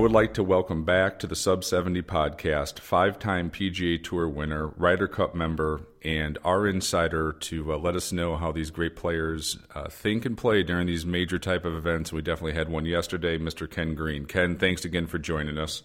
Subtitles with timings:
[0.00, 4.68] Would like to welcome back to the Sub 70 podcast five time PGA Tour winner,
[4.68, 9.58] Ryder Cup member, and our insider to uh, let us know how these great players
[9.74, 12.14] uh, think and play during these major type of events.
[12.14, 13.70] We definitely had one yesterday, Mr.
[13.70, 14.24] Ken Green.
[14.24, 15.82] Ken, thanks again for joining us.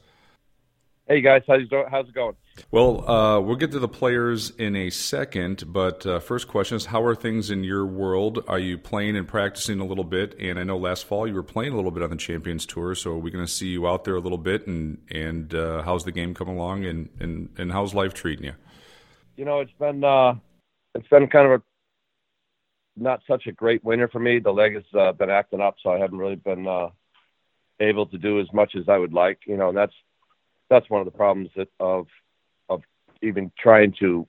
[1.07, 2.35] Hey guys, how's it, how's it going?
[2.71, 6.85] Well, uh, we'll get to the players in a second, but uh, first question is
[6.85, 8.43] how are things in your world?
[8.47, 10.35] Are you playing and practicing a little bit?
[10.39, 12.95] And I know last fall you were playing a little bit on the Champions Tour,
[12.95, 14.65] so are we going to see you out there a little bit?
[14.65, 16.85] And and uh, how's the game come along?
[16.85, 18.53] And, and and how's life treating you?
[19.37, 20.33] You know, it's been uh,
[20.95, 21.63] it's been kind of a
[22.99, 24.39] not such a great winter for me.
[24.39, 26.89] The leg has uh, been acting up, so I haven't really been uh,
[27.79, 29.41] able to do as much as I would like.
[29.45, 29.93] You know, and that's
[30.69, 32.07] that's one of the problems that of
[32.69, 32.81] of
[33.21, 34.27] even trying to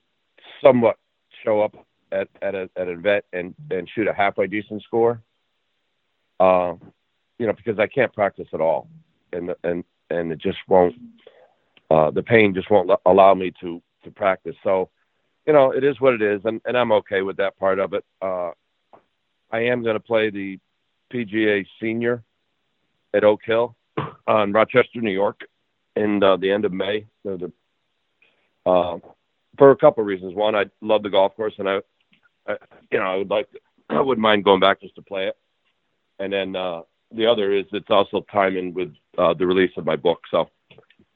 [0.62, 0.96] somewhat
[1.44, 1.74] show up
[2.12, 5.22] at at, a, at an event and and shoot a halfway decent score.
[6.38, 6.74] Uh,
[7.38, 8.88] you know, because I can't practice at all,
[9.32, 10.94] and and and it just won't.
[11.90, 14.56] Uh, the pain just won't allow me to to practice.
[14.64, 14.90] So,
[15.46, 17.92] you know, it is what it is, and and I'm okay with that part of
[17.92, 18.04] it.
[18.20, 18.50] Uh,
[19.50, 20.58] I am going to play the
[21.12, 22.22] PGA Senior
[23.14, 23.76] at Oak Hill
[24.26, 25.40] on Rochester, New York,
[25.96, 27.06] in uh, the end of May.
[27.24, 27.52] The,
[28.64, 28.98] the, uh,
[29.58, 30.34] for a couple of reasons.
[30.34, 31.78] One, I love the golf course, and I,
[32.46, 32.56] I,
[32.92, 33.58] you know, I would like, to,
[33.90, 35.36] I wouldn't mind going back just to play it.
[36.18, 39.96] And then uh, the other is it's also timing with uh, the release of my
[39.96, 40.20] book.
[40.30, 40.48] So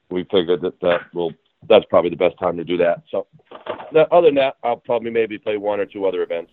[0.09, 1.33] we figured that that will
[1.69, 3.03] that's probably the best time to do that.
[3.11, 3.27] So
[3.93, 6.51] the, other than that, I'll probably maybe play one or two other events.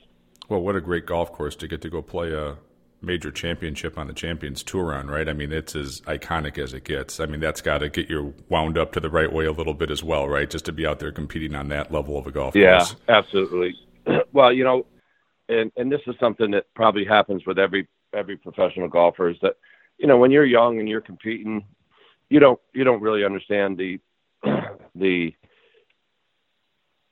[0.49, 2.57] Well, what a great golf course to get to go play a
[3.01, 5.29] major championship on the Champions Tour on, right?
[5.29, 7.21] I mean, it's as iconic as it gets.
[7.21, 9.75] I mean, that's got to get you wound up to the right way a little
[9.75, 10.51] bit as well, right?
[10.51, 12.97] Just to be out there competing on that level of a golf Yeah, course.
[13.09, 13.77] Yeah, absolutely.
[14.33, 14.87] well, you know,
[15.49, 19.55] and and this is something that probably happens with every every professional golfer is that
[19.99, 21.65] you know when you're young and you're competing,
[22.29, 23.99] you don't you don't really understand the
[24.95, 25.33] the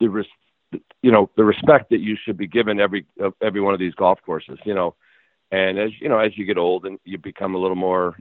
[0.01, 0.27] the res,
[1.03, 3.07] you know the respect that you should be given every
[3.41, 4.59] every one of these golf courses.
[4.65, 4.95] You know,
[5.51, 8.19] and as you know as you get old and you become a little more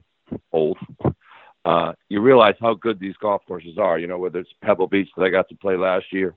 [0.51, 0.77] old.
[1.65, 3.97] Uh, you realize how good these golf courses are.
[3.97, 6.35] You know, whether it's Pebble Beach that I got to play last year,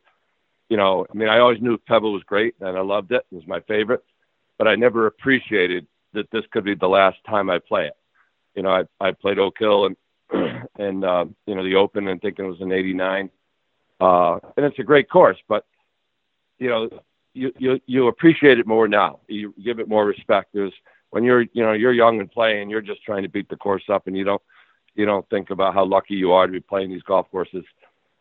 [0.68, 3.24] you know, I mean, I always knew Pebble was great and I loved it.
[3.30, 4.02] It was my favorite,
[4.58, 7.96] but I never appreciated that this could be the last time I play it.
[8.54, 9.96] You know, I, I played Oak Hill and,
[10.78, 13.30] and, uh, you know, the Open and thinking it was an 89.
[14.00, 15.64] Uh, and it's a great course, but,
[16.58, 16.88] you know,
[17.38, 19.20] you, you, you appreciate it more now.
[19.28, 20.50] You give it more respect.
[20.52, 20.72] There's,
[21.10, 23.84] when you're, you know, you're young and playing, you're just trying to beat the course
[23.88, 24.42] up and you don't,
[24.94, 27.64] you don't think about how lucky you are to be playing these golf courses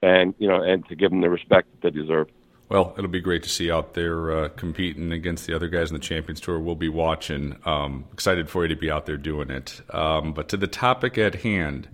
[0.01, 2.27] and, you know, and to give them the respect that they deserve.
[2.69, 5.95] Well, it'll be great to see out there uh, competing against the other guys in
[5.95, 6.59] the Champions Tour.
[6.59, 7.55] We'll be watching.
[7.65, 9.81] Um, excited for you to be out there doing it.
[9.89, 11.87] Um, but to the topic at hand,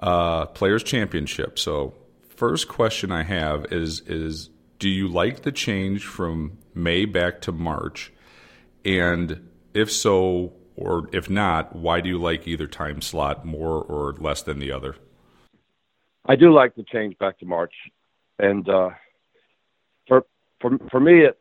[0.00, 1.60] uh, Players Championship.
[1.60, 1.94] So,
[2.28, 4.50] first question I have is is
[4.80, 8.12] do you like the change from May back to March?
[8.84, 14.14] And if so, or if not, why do you like either time slot more or
[14.14, 14.96] less than the other?
[16.26, 17.74] I do like the change back to March,
[18.38, 18.90] and uh,
[20.08, 20.24] for
[20.60, 21.38] for for me, it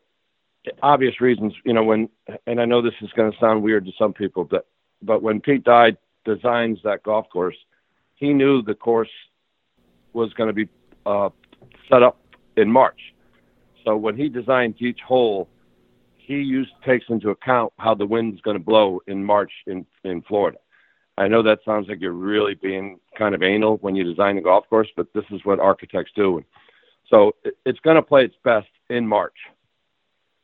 [0.84, 1.54] obvious reasons.
[1.66, 2.10] You know, when
[2.46, 4.68] and I know this is going to sound weird to some people, but
[5.02, 5.96] but when Pete Dye
[6.26, 7.58] designs that golf course,
[8.16, 9.10] he knew the course
[10.12, 10.68] was going to be
[11.06, 11.30] uh,
[11.90, 12.20] set up
[12.58, 13.00] in March.
[13.86, 15.50] So when he designs each hole,
[16.18, 20.22] he used takes into account how the wind's going to blow in March in in
[20.24, 20.58] Florida.
[21.18, 24.42] I know that sounds like you're really being kind of anal when you design a
[24.42, 26.44] golf course, but this is what architects do.
[27.10, 29.36] So it, it's going to play its best in March.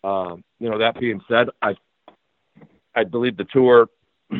[0.04, 1.76] Um, you know, that being said, I
[2.96, 3.88] I believe the tour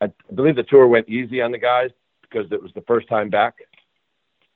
[0.00, 1.90] I believe the tour went easy on the guys
[2.22, 3.54] because it was the first time back.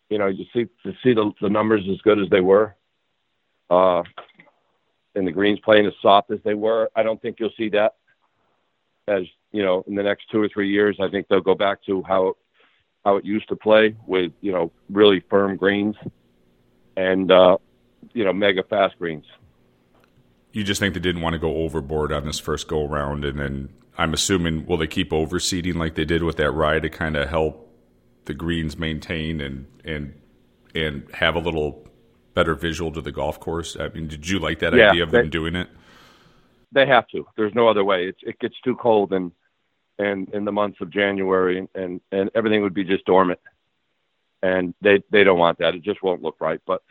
[0.09, 2.75] You know, you see to see the, the numbers as good as they were,
[3.71, 4.03] uh,
[5.15, 6.91] and the greens playing as soft as they were.
[6.95, 7.95] I don't think you'll see that
[9.09, 9.23] as
[9.53, 10.97] you know in the next two or three years.
[11.01, 12.35] I think they'll go back to how
[13.05, 15.97] how it used to play with you know really firm greens
[16.97, 17.57] and uh,
[18.13, 19.25] you know mega fast greens.
[20.53, 23.39] You just think they didn't want to go overboard on this first go around, and
[23.39, 27.17] then I'm assuming will they keep overseeding like they did with that ride to kind
[27.17, 27.69] of help
[28.25, 30.15] the greens maintain and and
[30.75, 31.90] and have a little
[32.35, 33.77] better visual to the golf course?
[33.79, 35.69] I mean, did you like that Yeah, idea of they- them doing it?
[36.73, 37.27] They have to.
[37.37, 38.07] There's no other way.
[38.07, 39.33] It's, it gets too cold and
[39.99, 43.41] and in the months of January and and everything would be just dormant.
[44.43, 45.75] And they they don't want that.
[45.75, 46.61] It just won't look right.
[46.67, 46.83] But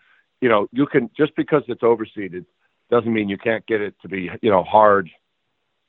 [0.41, 2.45] you know, you can just because it's overseeded
[2.91, 5.09] doesn't mean you can't get it to be you know hard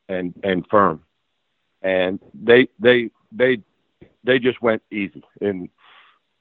[0.08, 1.02] and and firm.
[1.82, 3.60] And they they they
[4.22, 5.68] they just went easy and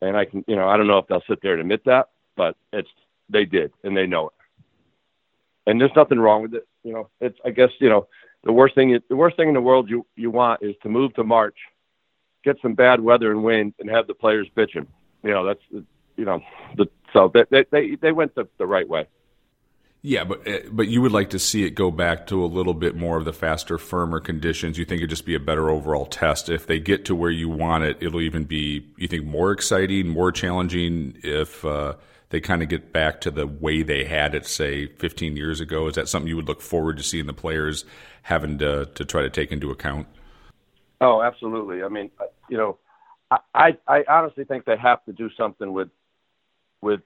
[0.02, 2.10] and I can you know I don't know if they'll sit there and admit that,
[2.40, 2.88] but it's
[3.30, 4.34] they did and they know it.
[5.68, 6.66] And there's nothing wrong with it.
[6.86, 8.08] You know, it's I guess you know
[8.46, 11.14] the worst thing the worst thing in the world you you want is to move
[11.16, 11.58] to March,
[12.46, 14.88] get some bad weather and wind, and have the players bitching.
[15.22, 16.40] You know that's you know
[16.78, 19.06] the so they they they went the, the right way.
[20.02, 22.74] Yeah, but uh, but you would like to see it go back to a little
[22.74, 24.78] bit more of the faster, firmer conditions.
[24.78, 27.50] You think it'd just be a better overall test if they get to where you
[27.50, 27.98] want it.
[28.00, 31.96] It'll even be you think more exciting, more challenging if uh,
[32.30, 35.88] they kind of get back to the way they had it, say, 15 years ago.
[35.88, 37.86] Is that something you would look forward to seeing the players
[38.24, 40.08] having to to try to take into account?
[41.02, 41.84] Oh, absolutely.
[41.84, 42.78] I mean, uh, you know,
[43.32, 45.90] I, I I honestly think they have to do something with
[46.82, 47.02] with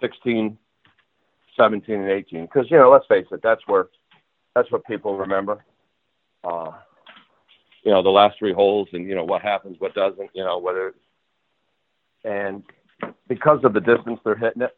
[0.00, 0.56] 16,
[1.56, 3.88] 17, and 18 because you know, let's face it, that's where
[4.54, 5.64] that's what people remember.
[6.44, 6.72] Uh,
[7.82, 10.30] you know, the last three holes and you know what happens, what doesn't.
[10.34, 10.94] You know, whether
[12.24, 12.62] and
[13.28, 14.76] because of the distance they're hitting it,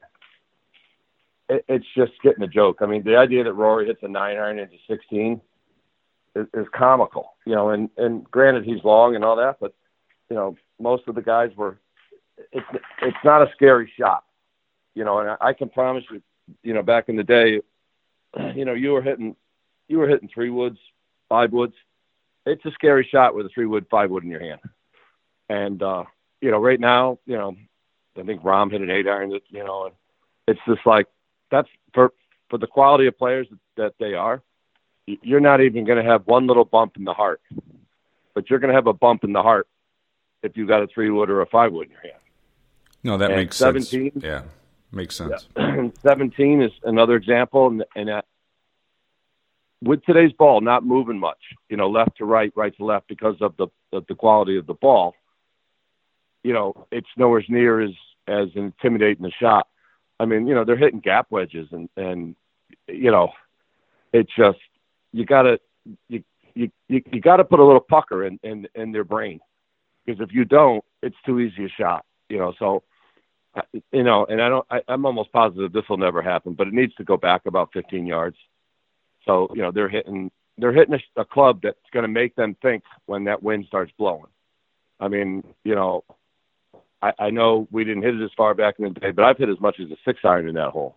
[1.49, 2.79] it it's just getting a joke.
[2.81, 5.41] I mean, the idea that Rory hits a nine iron into 16
[6.35, 7.71] is, is comical, you know.
[7.71, 9.75] And and granted, he's long and all that, but
[10.31, 11.79] you know, most of the guys were.
[12.51, 12.67] It's
[13.03, 14.25] it's not a scary shot,
[14.95, 15.19] you know.
[15.19, 16.23] And I, I can promise you,
[16.63, 17.61] you know, back in the day,
[18.55, 19.37] you know, you were hitting,
[19.89, 20.79] you were hitting three woods,
[21.29, 21.75] five woods.
[22.45, 24.61] It's a scary shot with a three wood, five wood in your hand.
[25.49, 26.05] And uh,
[26.41, 27.57] you know, right now, you know,
[28.19, 29.31] I think Rahm hit an eight iron.
[29.31, 29.95] That you know, and
[30.47, 31.07] it's just like
[31.51, 32.13] that's for
[32.51, 34.43] for the quality of players that they are
[35.07, 37.41] you're not even going to have one little bump in the heart,
[38.35, 39.67] but you're going to have a bump in the heart
[40.43, 42.15] if you've got a three wood or a five wood in your hand.
[43.03, 44.13] No, that And makes 17?
[44.13, 44.25] sense.
[44.25, 44.43] Yeah,
[44.93, 45.49] makes sense.
[46.03, 48.25] 17 is another example, and, and that
[49.83, 53.35] with today's ball not moving much, you know, left to right, right to left because
[53.41, 55.15] of the of the quality of the ball.
[56.43, 57.93] You know, it's nowhere near as
[58.27, 59.69] as intimidating a shot.
[60.19, 62.37] I mean, you know, they're hitting gap wedges, and and
[62.89, 63.33] you know,
[64.13, 64.59] it's just
[65.13, 65.61] you gotta
[66.09, 66.23] you
[66.55, 69.41] you you, you got to put a little pucker in, in in their brain
[70.05, 72.05] because if you don't, it's too easy a shot.
[72.29, 72.83] You know, so
[73.55, 73.63] uh,
[73.93, 74.67] you know, and I don't.
[74.71, 77.73] I, I'm almost positive this will never happen, but it needs to go back about
[77.73, 78.37] 15 yards.
[79.27, 82.57] So you know, they're hitting they're hitting a, a club that's going to make them
[82.63, 84.27] think when that wind starts blowing.
[85.01, 86.05] I mean, you know,
[87.03, 89.39] I, I know we didn't hit it as far back in the day, but I've
[89.39, 90.97] hit as much as a six iron in that hole.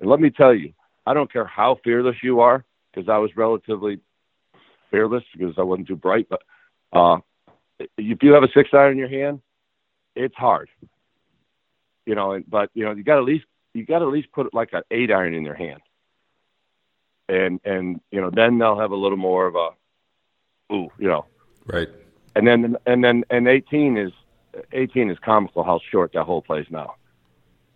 [0.00, 0.72] And let me tell you,
[1.06, 4.00] I don't care how fearless you are, because I was relatively
[4.90, 6.28] fearless because I wasn't too bright.
[6.28, 6.42] But
[6.92, 7.18] uh,
[7.96, 9.40] if you have a six iron in your hand,
[10.14, 10.68] it's hard.
[12.06, 13.44] You know, and, but you know you got at least
[13.74, 15.80] you got at least put like an eight iron in their hand,
[17.28, 21.26] and and you know then they'll have a little more of a ooh, you know,
[21.66, 21.88] Right.
[22.34, 24.12] and then and then and 18 is
[24.72, 26.94] 18 is comical how short that hole plays now.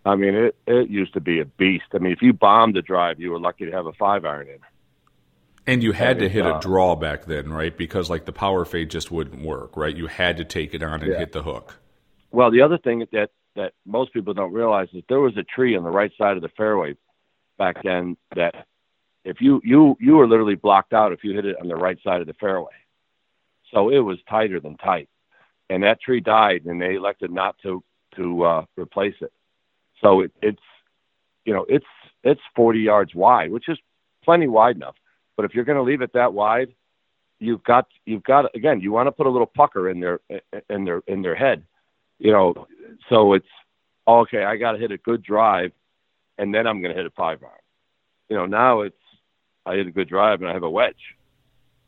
[0.05, 1.85] I mean, it it used to be a beast.
[1.93, 4.47] I mean, if you bombed the drive, you were lucky to have a five iron
[4.47, 4.59] in.
[5.67, 7.75] And you had to mean, hit a uh, draw back then, right?
[7.75, 9.95] Because like the power fade just wouldn't work, right?
[9.95, 11.19] You had to take it on and Yeah.
[11.19, 11.79] hit the hook.
[12.31, 15.75] Well, the other thing that that most people don't realize is there was a tree
[15.75, 16.95] on the right side of the fairway
[17.57, 18.65] back then that
[19.23, 21.97] if you you you were literally blocked out if you hit it on the right
[22.03, 22.73] side of the fairway.
[23.71, 25.09] So it was tighter than tight,
[25.71, 27.81] and that tree died, and they elected not to
[28.17, 29.31] to uh, replace it.
[30.01, 30.61] So it, it's
[31.45, 31.85] you know it's
[32.23, 33.79] it's 40 yards wide, which is
[34.23, 34.95] plenty wide enough.
[35.37, 36.73] But if you're going to leave it that wide,
[37.39, 40.19] you've got you've got again you want to put a little pucker in their
[40.69, 41.63] in their in their head,
[42.19, 42.67] you know.
[43.09, 43.47] So it's
[44.05, 44.43] okay.
[44.43, 45.71] I got to hit a good drive,
[46.37, 47.53] and then I'm going to hit a five iron.
[48.29, 48.95] You know, now it's
[49.65, 51.15] I hit a good drive and I have a wedge.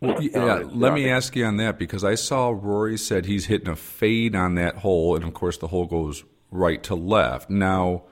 [0.03, 3.69] Well, yeah, let me ask you on that because I saw Rory said he's hitting
[3.69, 7.49] a fade on that hole, and of course the hole goes right to left.
[7.49, 8.03] Now,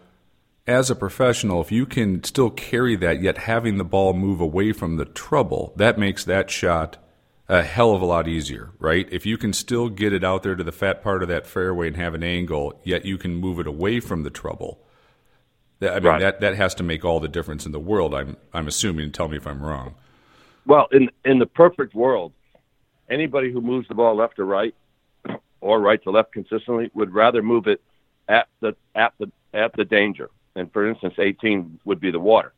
[0.66, 4.72] as a professional, if you can still carry that yet having the ball move away
[4.72, 6.98] from the trouble, that makes that shot
[7.50, 9.08] a hell of a lot easier, right?
[9.12, 11.88] If you can still get it out there to the fat part of that fairway
[11.88, 14.80] and have an angle, yet you can move it away from the trouble.
[15.80, 16.20] That, I mean, Right.
[16.22, 18.14] that that has to make all the difference in the world.
[18.14, 19.12] I'm I'm assuming.
[19.12, 19.96] Tell me if I'm wrong.
[20.66, 22.34] Well, in in the perfect world,
[23.10, 24.76] anybody who moves the ball left or right
[25.62, 27.82] or right to left consistently would rather move it
[28.28, 30.30] at the at the at the danger.
[30.56, 32.54] And for instance, 18 would be the water.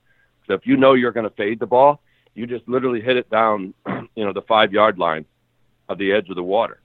[0.48, 2.01] So if you know you're going to fade the ball,
[2.33, 3.74] you just literally hit it down,
[4.15, 5.25] you know, the five yard line
[5.89, 6.79] of the edge of the water,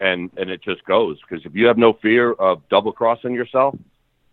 [0.00, 1.18] and and it just goes.
[1.20, 3.74] Because if you have no fear of double crossing yourself,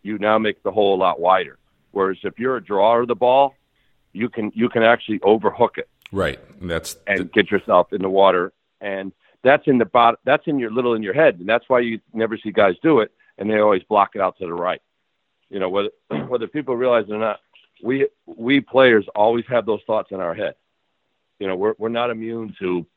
[0.03, 1.57] you now make the hole a lot wider.
[1.91, 3.55] Whereas if you're a drawer of the ball,
[4.13, 6.39] you can you can actually overhook it Right.
[6.61, 8.53] And that's and get yourself in the water.
[8.81, 9.11] And
[9.45, 10.19] that's in the bot.
[10.25, 12.99] That's in your little in your head, and that's why you never see guys do
[12.99, 14.81] it, and they always block it out to the right.
[15.49, 15.89] You know whether
[16.27, 17.39] whether people realize it or not,
[17.83, 20.55] we we players always have those thoughts in our head.
[21.39, 22.87] You know we're we're not immune to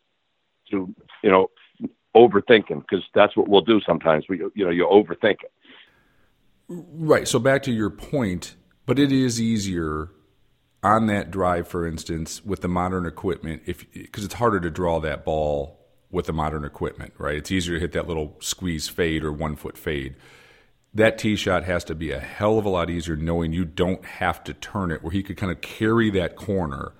[0.71, 1.51] to you know
[2.17, 4.25] overthinking because that's what we'll do sometimes.
[4.27, 5.53] We you know you overthink it.
[6.69, 7.29] Right.
[7.29, 10.11] So back to your point, but it is easier
[10.83, 15.01] on that drive, for instance, with the modern equipment, if because it's harder to draw
[15.01, 15.79] that ball
[16.11, 17.37] with the modern equipment, right?
[17.37, 20.15] It's easier to hit that little squeeze fade or one foot fade.
[20.95, 24.05] That tee shot has to be a hell of a lot easier knowing you don't
[24.05, 26.93] have to turn it, where he could kind of carry that corner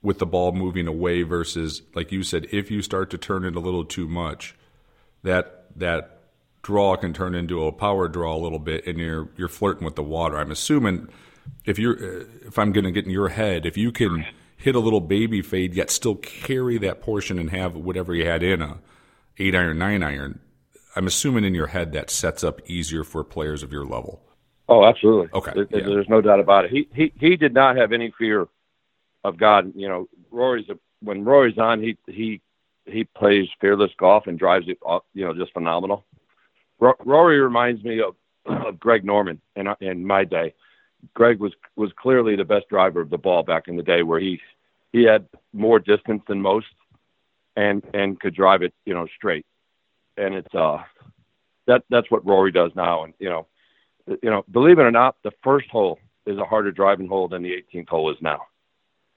[0.00, 3.56] with the ball moving away versus, like you said, if you start to turn it
[3.56, 4.54] a little too much,
[5.22, 6.20] that that
[6.62, 9.96] draw can turn into a power draw a little bit, and you're you're flirting with
[9.96, 10.38] the water.
[10.38, 11.08] I'm assuming
[11.64, 14.74] if you're uh, if I'm going to get in your head, if you can hit
[14.74, 18.62] a little baby fade yet still carry that portion and have whatever you had in
[18.62, 18.78] a
[19.38, 20.40] eight iron, nine iron,
[20.94, 24.22] I'm assuming in your head that sets up easier for players of your level.
[24.68, 25.28] Oh, absolutely.
[25.34, 25.86] Okay, There- yeah.
[25.86, 26.70] There's no doubt about it.
[26.70, 28.48] He he he did not have any fear
[29.24, 29.72] of God.
[29.74, 32.40] You know, Rory's a, when Rory's on, he he
[32.86, 36.04] he plays fearless golf and drives it, off, you know, just phenomenal.
[36.80, 38.16] Ro- Rory reminds me of
[38.46, 40.54] of Greg Norman in in my day.
[41.14, 44.20] Greg was was clearly the best driver of the ball back in the day, where
[44.20, 44.40] he
[44.92, 46.66] he had more distance than most,
[47.56, 49.46] and and could drive it, you know, straight.
[50.16, 50.78] And it's uh
[51.66, 53.46] that that's what Rory does now, and you know
[54.06, 57.42] you know, believe it or not, the first hole is a harder driving hole than
[57.42, 58.42] the 18th hole is now,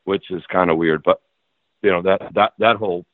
[0.04, 1.04] which is kind of weird.
[1.04, 1.22] But
[1.82, 3.06] you know that that that hole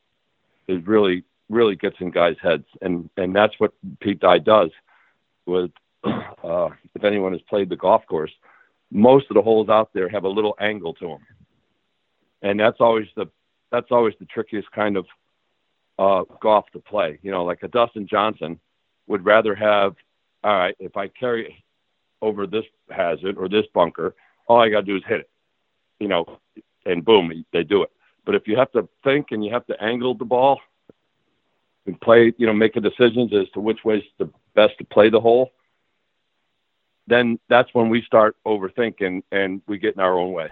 [0.68, 4.70] is really really gets in guys' heads, and and that's what Pete Dye does.
[5.46, 5.70] With
[6.04, 8.32] uh, if anyone has played the golf course,
[8.92, 11.26] most of the holes out there have a little angle to them,
[12.42, 13.26] and that's always the
[13.70, 15.06] that's always the trickiest kind of
[15.98, 17.18] uh, golf to play.
[17.22, 18.60] You know, like a Dustin Johnson
[19.06, 19.94] would rather have
[20.44, 21.64] all right, if I carry
[22.20, 24.14] over this hazard or this bunker,
[24.46, 25.30] all I got to do is hit it,
[26.00, 26.38] you know,
[26.84, 27.90] and boom, they do it.
[28.24, 30.60] But if you have to think and you have to angle the ball
[31.86, 35.10] and play, you know, make a decisions as to which way's the best to play
[35.10, 35.50] the hole,
[37.12, 40.48] then that's when we start overthinking and we get in our own way.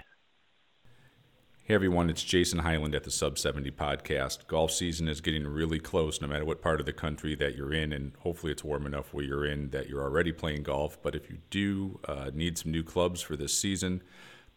[1.64, 4.48] Hey everyone, it's Jason Highland at the Sub 70 podcast.
[4.48, 7.72] Golf season is getting really close no matter what part of the country that you're
[7.72, 11.00] in, and hopefully it's warm enough where you're in that you're already playing golf.
[11.00, 14.02] But if you do uh, need some new clubs for this season,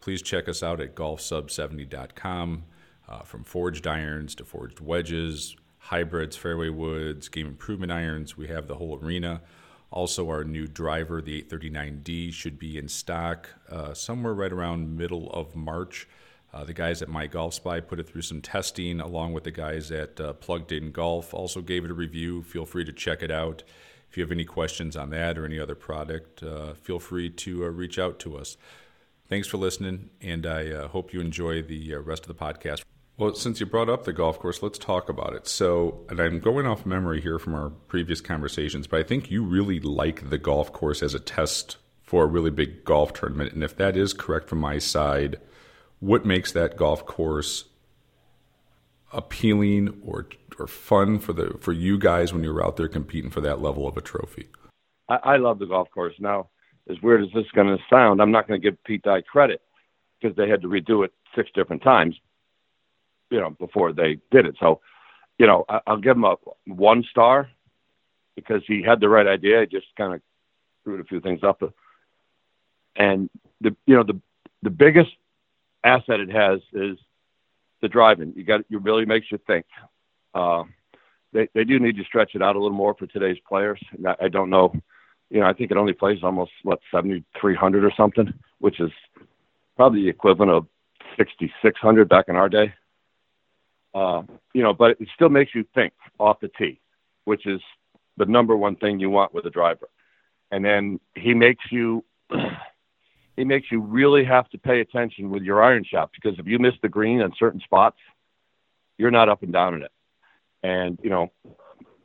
[0.00, 2.64] please check us out at golfsub70.com.
[3.06, 8.66] Uh, from forged irons to forged wedges, hybrids, fairway woods, game improvement irons, we have
[8.66, 9.40] the whole arena.
[9.94, 15.30] Also, our new driver, the 839D, should be in stock uh, somewhere right around middle
[15.30, 16.08] of March.
[16.52, 19.52] Uh, the guys at My Golf Spy put it through some testing, along with the
[19.52, 21.32] guys at uh, Plugged In Golf.
[21.32, 22.42] Also gave it a review.
[22.42, 23.62] Feel free to check it out.
[24.10, 27.64] If you have any questions on that or any other product, uh, feel free to
[27.64, 28.56] uh, reach out to us.
[29.28, 32.82] Thanks for listening, and I uh, hope you enjoy the rest of the podcast.
[33.16, 35.46] Well, since you brought up the golf course, let's talk about it.
[35.46, 39.44] So, and I'm going off memory here from our previous conversations, but I think you
[39.44, 43.52] really like the golf course as a test for a really big golf tournament.
[43.52, 45.36] And if that is correct from my side,
[46.00, 47.64] what makes that golf course
[49.12, 50.26] appealing or
[50.58, 53.86] or fun for the for you guys when you're out there competing for that level
[53.86, 54.48] of a trophy?
[55.08, 56.14] I, I love the golf course.
[56.18, 56.50] Now,
[56.90, 59.22] as weird as this is going to sound, I'm not going to give Pete Dye
[59.22, 59.60] credit
[60.20, 62.16] because they had to redo it six different times,
[63.34, 64.54] you know, before they did it.
[64.60, 64.80] So,
[65.38, 66.36] you know, I, I'll give him a
[66.66, 67.50] one star
[68.36, 69.60] because he had the right idea.
[69.62, 70.20] He just kind of
[70.80, 71.60] screwed a few things up.
[72.94, 73.28] And
[73.60, 74.20] the, you know, the
[74.62, 75.10] the biggest
[75.82, 76.96] asset it has is
[77.82, 78.32] the driving.
[78.36, 79.66] You got it really makes you think.
[80.32, 80.62] Uh,
[81.32, 83.80] they they do need to stretch it out a little more for today's players.
[84.06, 84.72] I, I don't know.
[85.28, 88.78] You know, I think it only plays almost what seventy three hundred or something, which
[88.78, 88.92] is
[89.74, 90.68] probably the equivalent of
[91.18, 92.72] sixty six hundred back in our day.
[93.94, 94.22] Uh,
[94.52, 96.80] you know, but it still makes you think off the tee,
[97.24, 97.60] which is
[98.16, 99.88] the number one thing you want with a driver.
[100.50, 102.04] And then he makes you
[103.36, 106.58] he makes you really have to pay attention with your iron shot because if you
[106.58, 107.98] miss the green in certain spots,
[108.98, 109.92] you're not up and down in it.
[110.62, 111.32] And you know,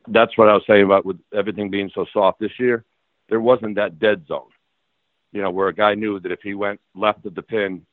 [0.08, 2.84] that's what I was saying about with everything being so soft this year.
[3.28, 4.50] There wasn't that dead zone,
[5.32, 7.86] you know, where a guy knew that if he went left of the pin,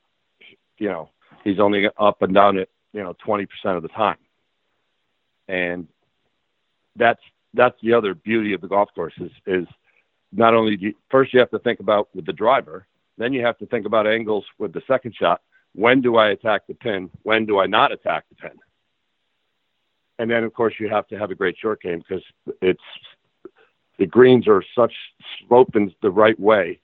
[0.79, 1.09] you know,
[1.43, 4.17] he's only up and down it, you know, 20% of the time.
[5.47, 5.87] And
[6.95, 7.21] that's
[7.53, 9.67] that's the other beauty of the golf course is is
[10.31, 12.85] not only do you, first you have to think about with the driver,
[13.17, 15.41] then you have to think about angles with the second shot.
[15.73, 17.09] When do I attack the pin?
[17.23, 18.57] When do I not attack the pin?
[20.19, 22.23] And then of course you have to have a great short game because
[22.61, 22.81] it's
[23.97, 24.93] the greens are such
[25.47, 26.79] sloping the right way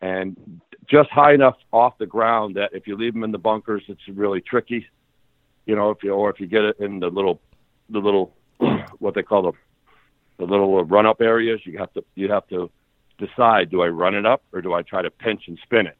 [0.00, 3.82] and just high enough off the ground that if you leave them in the bunkers,
[3.88, 4.86] it's really tricky.
[5.68, 7.40] You know, if you or if you get it in the little
[7.90, 8.34] the little
[8.98, 9.52] what they call the
[10.38, 12.70] the little uh, run up areas, you have to you have to
[13.18, 15.96] decide: do I run it up or do I try to pinch and spin it?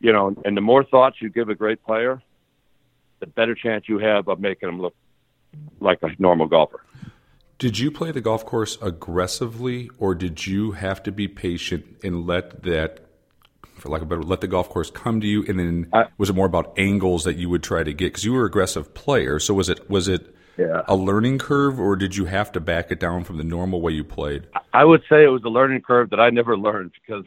[0.00, 2.22] You know, and the more thoughts you give a great player,
[3.20, 4.94] the better chance you have of making them look
[5.80, 6.84] like a normal golfer.
[7.58, 12.26] Did you play the golf course aggressively, or did you have to be patient and
[12.26, 13.00] let that,
[13.80, 15.44] for lack of a better, let the golf course come to you?
[15.48, 18.06] And then I, was it more about angles that you would try to get?
[18.06, 20.82] Because you were an aggressive player, so was it was it yeah.
[20.86, 23.92] a learning curve, or did you have to back it down from the normal way
[23.92, 24.46] you played?
[24.72, 27.24] I would say it was a learning curve that I never learned because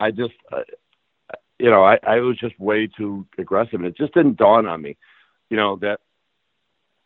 [0.00, 0.62] I just, uh,
[1.58, 4.82] you know, I, I was just way too aggressive, and it just didn't dawn on
[4.82, 4.96] me,
[5.50, 6.00] you know, that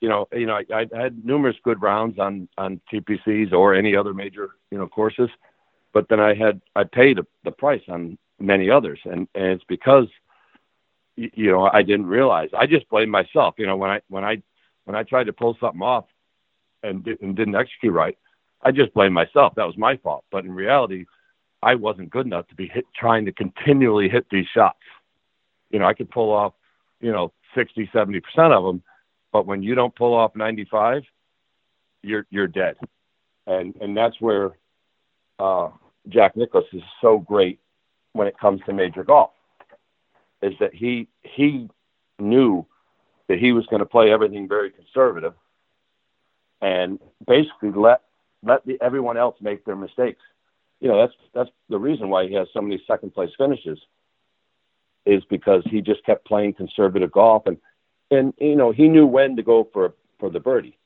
[0.00, 3.96] you know, you know, I, I had numerous good rounds on on TPCs or any
[3.96, 5.30] other major, you know, courses,
[5.92, 10.06] but then I had I paid the price on many others, and and it's because,
[11.16, 12.50] you know, I didn't realize.
[12.56, 13.54] I just blamed myself.
[13.58, 14.42] You know, when I when I
[14.84, 16.04] when I tried to pull something off,
[16.82, 18.16] and, did, and didn't execute right,
[18.62, 19.54] I just blamed myself.
[19.56, 20.24] That was my fault.
[20.30, 21.06] But in reality,
[21.62, 24.78] I wasn't good enough to be hit, trying to continually hit these shots.
[25.70, 26.54] You know, I could pull off,
[27.00, 28.82] you know, 60, 70% of them
[29.36, 31.02] but when you don't pull off 95,
[32.02, 32.76] you're you're dead,
[33.46, 34.52] and and that's where
[35.38, 35.68] uh,
[36.08, 37.60] Jack Nicklaus is so great
[38.16, 39.30] when it comes to major golf,
[40.42, 41.68] is that he he
[42.18, 42.66] knew
[43.28, 45.34] that he was going to play everything very conservative,
[46.60, 48.02] and basically let
[48.42, 50.22] let the, everyone else make their mistakes.
[50.80, 53.78] You know that's that's the reason why he has so many second place finishes,
[55.04, 57.58] is because he just kept playing conservative golf and
[58.10, 60.78] and you know he knew when to go for for the birdie.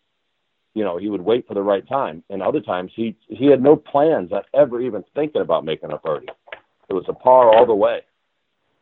[0.75, 3.63] You know, he would wait for the right time, and other times he he had
[3.63, 6.29] no plans of ever even thinking about making a birdie.
[6.91, 8.01] It was a par all the way,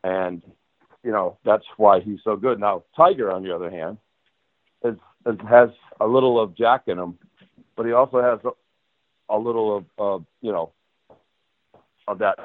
[0.02, 0.42] and
[1.04, 2.58] you know that's why he's so good.
[2.58, 3.98] Now Tiger, on the other hand,
[4.82, 4.94] is,
[5.26, 5.68] is has
[6.00, 7.18] a little of Jack in him,
[7.76, 10.72] but he also has a, a little of uh, you know
[12.08, 12.38] of that.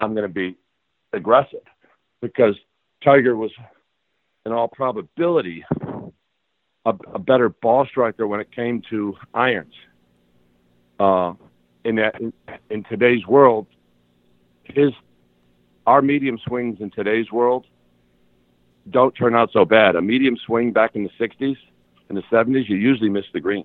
[0.00, 0.56] I'm going to be
[1.12, 1.60] aggressive
[2.22, 2.54] because
[3.02, 3.50] Tiger was
[4.46, 5.62] in all probability,
[6.86, 9.74] a, a better ball striker when it came to irons.
[10.98, 11.34] Uh,
[11.84, 12.32] in that, in,
[12.70, 13.66] in today's world,
[14.64, 14.92] his
[15.86, 17.66] our medium swings in today's world
[18.90, 19.96] don't turn out so bad.
[19.96, 21.56] A medium swing back in the '60s
[22.08, 23.64] and the '70s, you usually miss the green,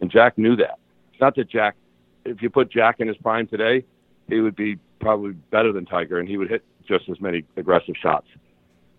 [0.00, 0.78] and Jack knew that.
[1.12, 1.76] It's not that Jack,
[2.24, 3.84] if you put Jack in his prime today,
[4.28, 7.94] he would be probably better than Tiger, and he would hit just as many aggressive
[8.00, 8.26] shots.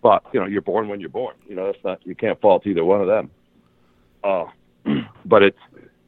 [0.02, 1.36] But you know, you're born when you're born.
[1.48, 3.32] You know, that's not you can't fault either one of them.
[4.24, 4.46] Uh,
[5.26, 5.58] but it's,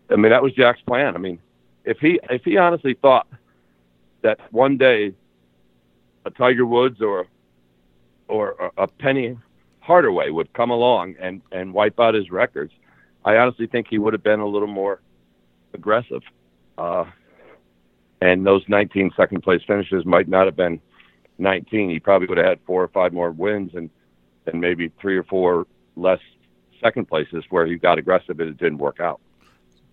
[0.10, 1.16] I mean, that was Jack's plan.
[1.16, 1.40] I mean,
[1.86, 3.28] if he if he honestly thought
[4.24, 5.14] that one day
[6.26, 7.28] a Tiger Woods or
[8.28, 9.38] or a Penny
[9.82, 12.72] Hardaway would come along and and wipe out his records,
[13.26, 15.02] I honestly think he would have been a little more
[15.74, 16.22] aggressive.
[16.78, 17.06] Uh,
[18.22, 20.80] and those 19 second place finishes might not have been
[21.40, 23.90] 19, he probably would have had four or five more wins and
[24.48, 26.20] and maybe three or four less
[26.82, 29.22] second places where he got aggressive and it didn't work out.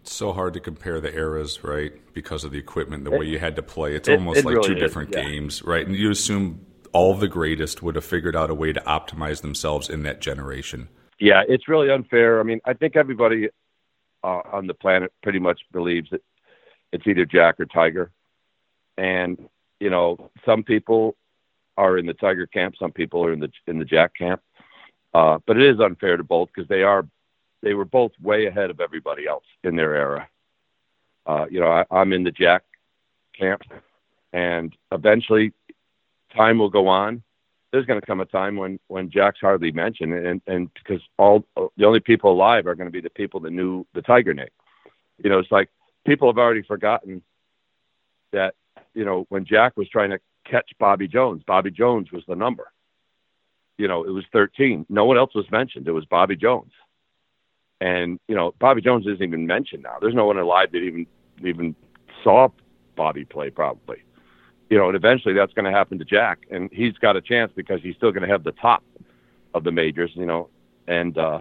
[0.09, 1.93] It's so hard to compare the eras, right?
[2.15, 3.95] Because of the equipment, the it, way you had to play.
[3.95, 5.23] It's it, almost it like really two is, different yeah.
[5.23, 5.87] games, right?
[5.87, 9.91] And you assume all the greatest would have figured out a way to optimize themselves
[9.91, 10.89] in that generation.
[11.21, 12.41] Yeah, it's really unfair.
[12.41, 13.51] I mean, I think everybody
[14.25, 16.23] uh, on the planet pretty much believes that
[16.91, 18.11] it's either Jack or Tiger.
[18.97, 19.39] And,
[19.79, 21.17] you know, some people
[21.77, 22.77] are in the Tiger camp.
[22.81, 24.41] Some people are in the in the Jack camp.
[25.13, 27.07] Uh, but it is unfair to both because they are
[27.63, 30.29] they were both way ahead of everybody else in their era.
[31.27, 32.65] Uh, you know, I, I'm in the Jack
[33.39, 33.63] camp,
[34.33, 35.53] and eventually,
[36.35, 37.23] time will go on.
[37.71, 41.45] There's going to come a time when when Jack's hardly mentioned, and and because all
[41.77, 44.49] the only people alive are going to be the people that knew the Tiger name.
[45.23, 45.69] You know, it's like
[46.07, 47.23] people have already forgotten
[48.33, 48.55] that
[48.95, 51.43] you know when Jack was trying to catch Bobby Jones.
[51.47, 52.73] Bobby Jones was the number.
[53.77, 54.87] You know, it was 13.
[54.89, 55.87] No one else was mentioned.
[55.87, 56.73] It was Bobby Jones.
[57.81, 59.97] And you know, Bobby Jones isn't even mentioned now.
[60.01, 61.07] There's no one alive that even
[61.45, 61.75] even
[62.23, 62.49] saw
[62.97, 64.03] Bobby play probably.
[64.71, 67.53] You know, and eventually that's going to happen to Jack, and he's got a chance
[67.55, 68.83] because he's still going to have the top
[69.55, 70.11] of the majors.
[70.15, 70.49] You know,
[70.87, 71.41] and uh,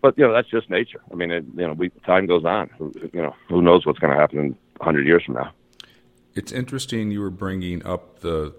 [0.00, 1.00] but you know that's just nature.
[1.12, 2.70] I mean, it, you know, we, time goes on.
[3.12, 4.46] You know, who knows what's going to happen in
[4.78, 5.52] 100 years from now?
[6.34, 8.54] It's interesting you were bringing up the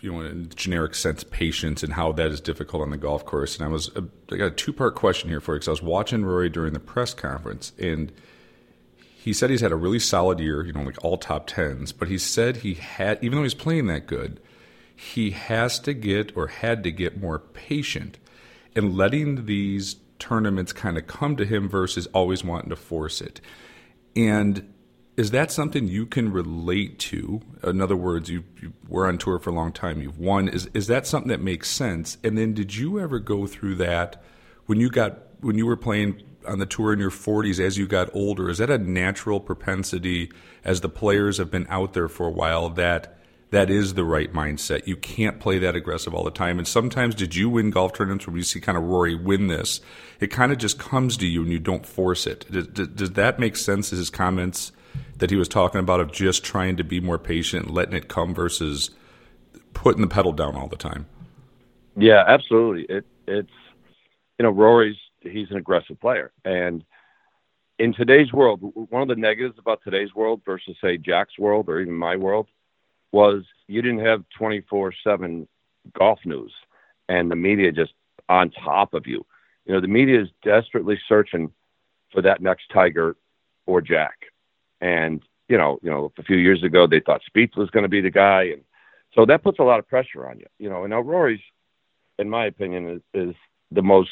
[0.00, 3.56] you know, in generic sense, patience and how that is difficult on the golf course.
[3.56, 5.82] And I was, I got a two part question here for you because I was
[5.82, 8.12] watching Rory during the press conference, and
[8.98, 11.92] he said he's had a really solid year, you know, like all top tens.
[11.92, 14.40] But he said he had, even though he's playing that good,
[14.96, 18.18] he has to get or had to get more patient
[18.74, 23.40] and letting these tournaments kind of come to him versus always wanting to force it.
[24.16, 24.72] And
[25.16, 27.40] is that something you can relate to?
[27.64, 30.00] In other words, you, you, were on tour for a long time.
[30.00, 30.48] You've won.
[30.48, 32.16] Is is that something that makes sense?
[32.24, 34.22] And then, did you ever go through that
[34.66, 37.86] when you got when you were playing on the tour in your 40s as you
[37.86, 38.48] got older?
[38.48, 40.32] Is that a natural propensity
[40.64, 43.18] as the players have been out there for a while that
[43.50, 44.86] that is the right mindset?
[44.86, 46.58] You can't play that aggressive all the time.
[46.58, 49.80] And sometimes, did you win golf tournaments where you see kind of Rory win this?
[50.20, 52.50] It kind of just comes to you and you don't force it.
[52.50, 53.90] Does, does that make sense?
[53.90, 54.72] His comments
[55.16, 58.34] that he was talking about of just trying to be more patient letting it come
[58.34, 58.90] versus
[59.74, 61.06] putting the pedal down all the time.
[61.96, 62.94] Yeah, absolutely.
[62.94, 63.50] It it's
[64.38, 66.82] you know Rory's he's an aggressive player and
[67.78, 71.80] in today's world one of the negatives about today's world versus say Jack's world or
[71.80, 72.46] even my world
[73.12, 75.46] was you didn't have 24/7
[75.92, 76.52] golf news
[77.08, 77.92] and the media just
[78.28, 79.26] on top of you.
[79.66, 81.52] You know, the media is desperately searching
[82.12, 83.16] for that next Tiger
[83.66, 84.19] or Jack
[84.80, 87.88] and you know, you know, a few years ago they thought Spieth was going to
[87.88, 88.62] be the guy, and
[89.14, 90.46] so that puts a lot of pressure on you.
[90.58, 91.40] You know, and now Rory's,
[92.18, 93.34] in my opinion, is, is
[93.72, 94.10] the most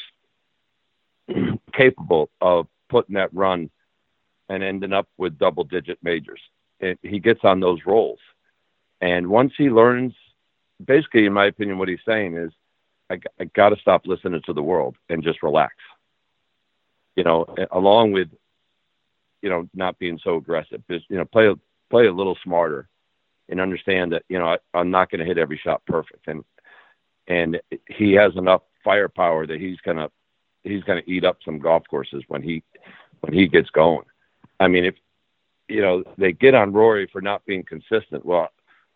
[1.73, 3.69] capable of putting that run
[4.49, 6.41] and ending up with double-digit majors.
[6.79, 8.19] It, he gets on those rolls,
[8.99, 10.13] and once he learns,
[10.83, 12.51] basically, in my opinion, what he's saying is,
[13.09, 15.75] I, I got to stop listening to the world and just relax.
[17.15, 18.29] You know, along with
[19.41, 20.81] you know, not being so aggressive.
[20.89, 21.53] Just you know, play
[21.89, 22.87] play a little smarter,
[23.47, 26.43] and understand that you know I, I'm not going to hit every shot perfect, and
[27.27, 30.09] and he has enough firepower that he's gonna
[30.63, 32.63] he's gonna eat up some golf courses when he
[33.21, 34.05] when he gets going.
[34.59, 34.95] I mean, if
[35.67, 38.49] you know they get on Rory for not being consistent, well,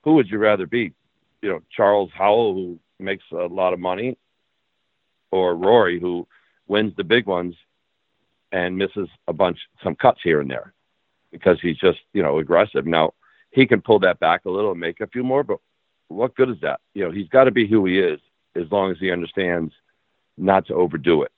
[0.03, 0.93] who would you rather be?
[1.41, 4.17] You know, Charles Howell, who makes a lot of money,
[5.31, 6.27] or Rory, who
[6.67, 7.55] wins the big ones
[8.53, 10.73] and misses a bunch, some cuts here and there
[11.31, 12.85] because he's just, you know, aggressive.
[12.85, 13.13] Now,
[13.49, 15.57] he can pull that back a little and make a few more, but
[16.07, 16.79] what good is that?
[16.93, 18.19] You know, he's got to be who he is
[18.55, 19.73] as long as he understands
[20.37, 21.31] not to overdo it.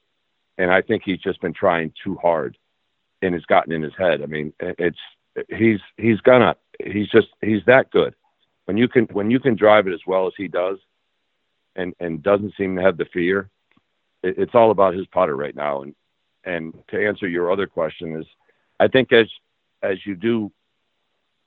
[0.58, 2.58] And I think he's just been trying too hard
[3.22, 4.22] and it's gotten in his head.
[4.22, 5.00] I mean, it's,
[5.50, 8.14] he's, he's gonna, he's just, he's that good.
[8.66, 10.80] When you can, when you can drive it as well as he does
[11.78, 13.50] and, and doesn't seem to have the fear,
[14.22, 15.84] it's all about his putter right now.
[15.84, 15.96] And,
[16.46, 18.26] and to answer your other question is,
[18.80, 19.28] I think as
[19.82, 20.52] as you do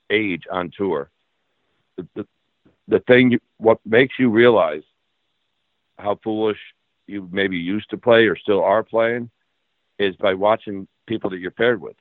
[0.09, 1.09] age on tour,
[1.97, 2.27] the the,
[2.87, 4.83] the thing you, what makes you realize
[5.97, 6.59] how foolish
[7.07, 9.29] you maybe used to play or still are playing
[9.97, 11.95] is by watching people that you're paired with,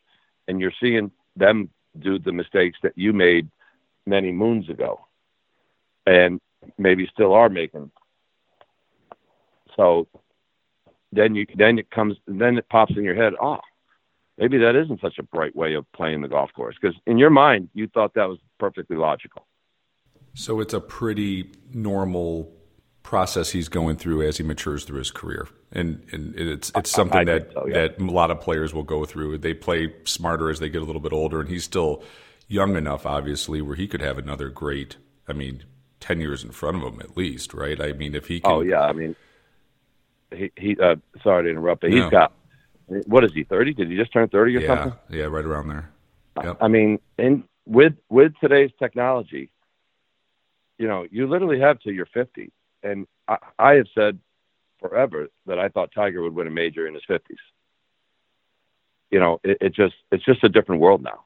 [0.46, 3.48] and you're seeing them do the mistakes that you made
[4.06, 5.06] many moons ago,
[6.06, 6.40] and
[6.76, 7.90] maybe still are making.
[9.76, 10.08] So
[11.12, 13.59] then you then it comes then it pops in your head oh
[14.38, 16.77] maybe that isn't such a bright way of playing the golf course.
[16.81, 19.47] Because in your mind you thought that was perfectly logical.
[20.35, 22.53] So it's a pretty normal
[23.03, 25.49] process he's going through as he matures through his career.
[25.73, 27.75] And and it's it's something that so, yeah.
[27.75, 29.38] that a lot of players will go through.
[29.38, 32.03] They play smarter as they get a little bit older and he's still
[32.51, 34.97] young enough obviously where he could have another great
[35.29, 35.64] i mean
[36.01, 37.79] 10 years in front of him at least right?
[37.79, 39.14] I mean if he oh, can, oh yeah i mean
[40.34, 42.02] he, he uh, sorry to interrupt, but no.
[42.02, 42.32] he's got
[42.86, 43.74] what is he thirty?
[43.74, 44.98] Did he just turn thirty or yeah, something?
[45.10, 45.90] Yeah, yeah, right around there.
[46.42, 46.58] Yep.
[46.60, 49.50] I mean, in with with today's technology,
[50.78, 54.18] you know, you literally have till you're fifty, and I, I have said
[54.80, 57.38] forever that I thought Tiger would win a major in his fifties.
[59.10, 61.24] You know, it, it just it's just a different world now.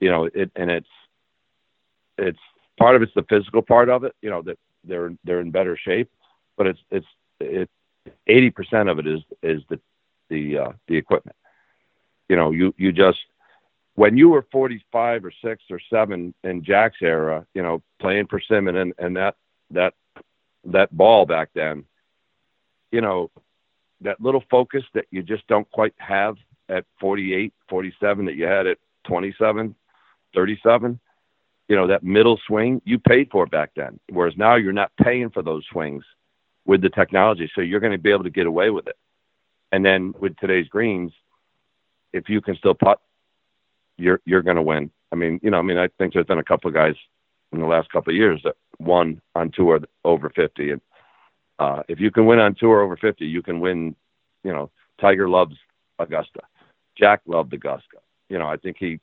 [0.00, 0.88] You know, it and it's
[2.18, 2.38] it's
[2.78, 4.14] part of it's the physical part of it.
[4.22, 6.10] You know that they're they're in better shape,
[6.56, 7.06] but it's it's
[7.40, 7.70] it
[8.26, 9.80] eighty percent of it is is the
[10.28, 11.36] the uh, the equipment.
[12.28, 13.18] You know, you you just
[13.94, 18.26] when you were forty five or six or seven in Jack's era, you know, playing
[18.26, 19.36] persimmon and, and that
[19.70, 19.94] that
[20.64, 21.84] that ball back then,
[22.92, 23.30] you know,
[24.00, 26.36] that little focus that you just don't quite have
[26.68, 29.74] at 48, 47 that you had at 27,
[30.34, 31.00] 37,
[31.68, 33.98] you know, that middle swing, you paid for back then.
[34.08, 36.04] Whereas now you're not paying for those swings
[36.70, 37.50] with the technology.
[37.52, 38.96] So you're going to be able to get away with it.
[39.72, 41.10] And then with today's greens,
[42.12, 43.00] if you can still putt,
[43.98, 44.92] you're you're going to win.
[45.10, 46.94] I mean, you know, I mean, I think there's been a couple of guys
[47.50, 50.80] in the last couple of years that won on tour over 50, and
[51.58, 53.96] uh, if you can win on tour over 50, you can win.
[54.44, 55.56] You know, Tiger loves
[55.98, 56.42] Augusta.
[56.96, 57.98] Jack loved Augusta.
[58.28, 59.00] You know, I think he,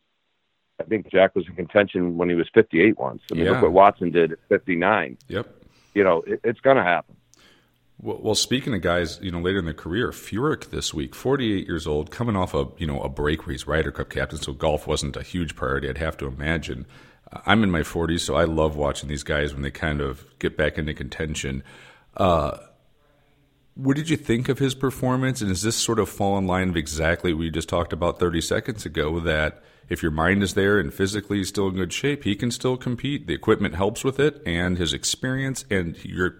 [0.79, 3.23] I think Jack was in contention when he was 58 once.
[3.29, 3.51] I mean, Yeah.
[3.51, 5.17] look what Watson did at 59.
[5.27, 5.47] Yep.
[5.95, 7.17] You know, it, it's going to happen.
[7.99, 11.87] Well, speaking of guys, you know, later in their career, Furyk this week, 48 years
[11.87, 14.85] old, coming off a you know a break where he's Ryder Cup captain, so golf
[14.85, 15.89] wasn't a huge priority.
[15.89, 16.85] I'd have to imagine.
[17.45, 20.55] I'm in my 40s, so I love watching these guys when they kind of get
[20.55, 21.63] back into contention.
[22.15, 22.57] Uh,
[23.73, 25.41] what did you think of his performance?
[25.41, 28.19] And is this sort of fall in line of exactly what we just talked about
[28.19, 29.19] 30 seconds ago?
[29.19, 32.77] That if your mind is there and physically still in good shape, he can still
[32.77, 33.27] compete.
[33.27, 36.35] The equipment helps with it, and his experience, and you're.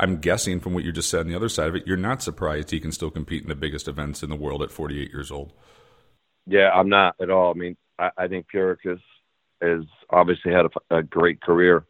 [0.00, 2.22] I'm guessing from what you just said on the other side of it, you're not
[2.22, 5.30] surprised he can still compete in the biggest events in the world at 48 years
[5.30, 5.52] old.
[6.46, 7.50] Yeah, I'm not at all.
[7.50, 8.98] I mean, I, I think Furyk has,
[9.60, 11.84] is obviously had a, a great career,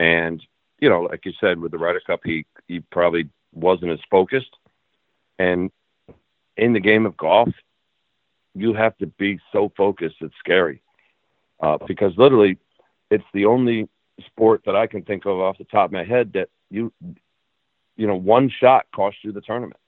[0.00, 0.42] and
[0.80, 4.56] you know, like you said, with the Ryder Cup, he he probably wasn't as focused,
[5.38, 5.70] and
[6.56, 7.50] in the game of golf,
[8.56, 10.16] you have to be so focused.
[10.20, 10.82] It's scary
[11.60, 12.58] uh, because literally,
[13.08, 13.88] it's the only
[14.26, 16.92] sport that I can think of off the top of my head that you,
[17.96, 19.80] you know, one shot costs you the tournament.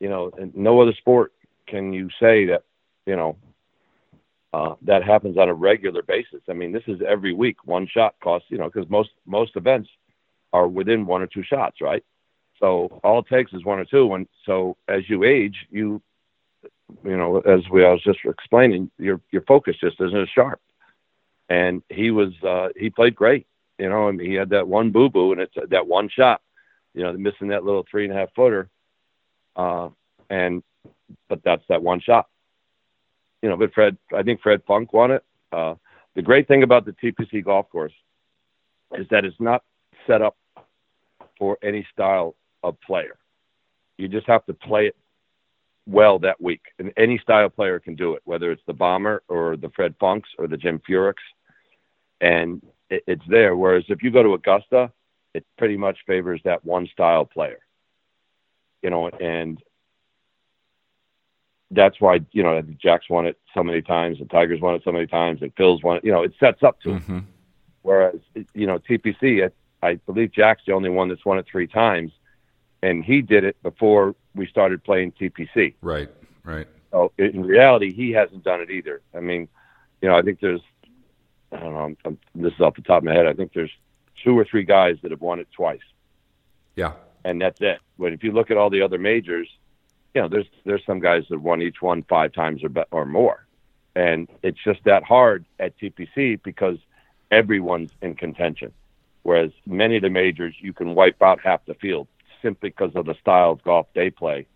[0.00, 1.32] You know, and no other sport
[1.68, 2.64] can you say that
[3.06, 3.36] you know,
[4.52, 6.40] uh, that happens on a regular basis.
[6.48, 7.64] I mean, this is every week.
[7.64, 9.88] One shot costs, you know, because most most events
[10.52, 12.04] are within one or two shots, right?
[12.60, 14.12] So all it takes is one or two.
[14.14, 16.02] And so as you age, you,
[17.02, 20.60] you know, as we I was just explaining, your your focus just isn't as sharp.
[21.48, 23.46] And he was uh, he played great,
[23.78, 24.08] you know.
[24.08, 26.40] I mean, he had that one boo boo, and it's that one shot,
[26.94, 28.68] you know, missing that little three and a half footer.
[29.56, 29.90] Uh,
[30.30, 30.62] and
[31.28, 32.26] but that's that one shot
[33.42, 35.24] you know, but Fred, I think Fred Funk won it.
[35.52, 35.74] Uh,
[36.14, 37.92] the great thing about the TPC golf course
[38.96, 39.64] is that it's not
[40.06, 40.36] set up
[41.38, 43.18] for any style of player.
[43.98, 44.96] You just have to play it
[45.86, 49.56] well that week, and any style player can do it, whether it's the Bomber or
[49.56, 51.14] the Fred Funks or the Jim Furyks,
[52.20, 53.56] and it, it's there.
[53.56, 54.92] Whereas if you go to Augusta,
[55.34, 57.60] it pretty much favors that one style player.
[58.82, 59.62] You know, and
[61.70, 64.92] that's why you know Jack's won it so many times, and Tigers won it so
[64.92, 66.04] many times, and Phil's won it.
[66.04, 66.90] You know, it sets up to.
[66.90, 67.18] Mm-hmm.
[67.82, 68.18] Whereas
[68.54, 69.50] you know TPC,
[69.82, 72.12] I, I believe Jack's the only one that's won it three times,
[72.82, 75.74] and he did it before we started playing TPC.
[75.80, 76.08] Right,
[76.44, 76.66] right.
[76.90, 79.00] So in reality, he hasn't done it either.
[79.14, 79.48] I mean,
[80.00, 80.60] you know, I think there's,
[81.52, 83.26] I don't know, I'm, I'm, this is off the top of my head.
[83.26, 83.70] I think there's
[84.24, 85.80] two or three guys that have won it twice,
[86.76, 86.92] Yeah,
[87.24, 87.78] and that's it.
[87.98, 89.48] But if you look at all the other majors,
[90.14, 93.46] you know, there's there's some guys that won each one five times or or more,
[93.94, 96.78] and it's just that hard at TPC because
[97.30, 98.72] everyone's in contention.
[99.22, 102.08] Whereas many of the majors, you can wipe out half the field
[102.42, 104.46] simply because of the style of golf they play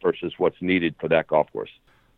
[0.00, 1.70] versus what's needed for that golf course.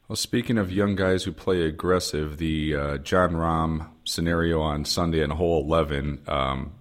[0.09, 5.23] Well, speaking of young guys who play aggressive, the uh, Jon Rahm scenario on Sunday
[5.23, 6.73] in hole 11, um,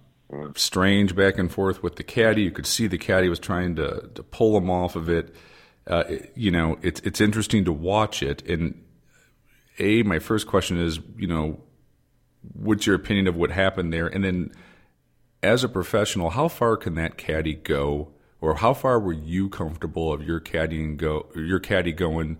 [0.56, 2.42] strange back and forth with the caddy.
[2.42, 5.34] You could see the caddy was trying to, to pull him off of it.
[5.86, 8.46] Uh, it- you know, it's it's interesting to watch it.
[8.48, 8.82] And
[9.78, 11.60] a, my first question is, you know,
[12.52, 14.06] what's your opinion of what happened there?
[14.06, 14.52] And then,
[15.42, 18.10] as a professional, how far can that caddy go,
[18.42, 22.38] or how far were you comfortable of your caddying go, your caddy going,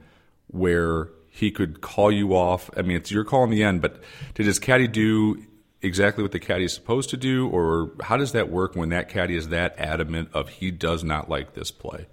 [0.54, 2.70] where he could call you off?
[2.76, 4.02] I mean, it's your call in the end, but
[4.34, 5.42] did his caddy do
[5.82, 9.08] exactly what the caddy is supposed to do, or how does that work when that
[9.08, 12.06] caddy is that adamant of he does not like this play?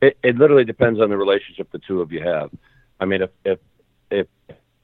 [0.00, 2.50] It, it literally depends on the relationship the two of you have.
[3.00, 3.58] I mean, if if
[4.10, 4.26] if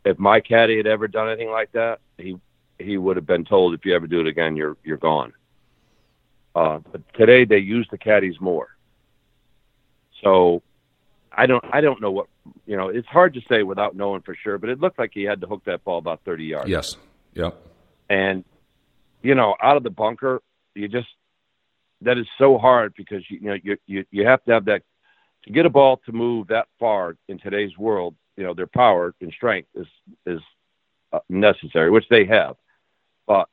[0.04, 2.36] if my caddy had ever done anything like that, he
[2.78, 5.32] he would have been told if you ever do it again, you're you're gone.
[6.54, 8.68] Uh, but today they use the caddies more.
[10.22, 10.62] So
[11.32, 12.26] I don't I don't know what
[12.66, 12.88] you know.
[12.88, 15.46] It's hard to say without knowing for sure, but it looked like he had to
[15.46, 16.68] hook that ball about 30 yards.
[16.68, 16.96] Yes.
[17.34, 17.54] Yep.
[18.08, 18.44] And
[19.22, 20.42] you know, out of the bunker,
[20.74, 21.08] you just
[22.02, 24.82] that is so hard because you, you know you, you you have to have that
[25.44, 28.14] to get a ball to move that far in today's world.
[28.36, 29.86] You know, their power and strength is
[30.26, 30.40] is
[31.12, 32.56] uh, necessary, which they have.
[33.26, 33.48] But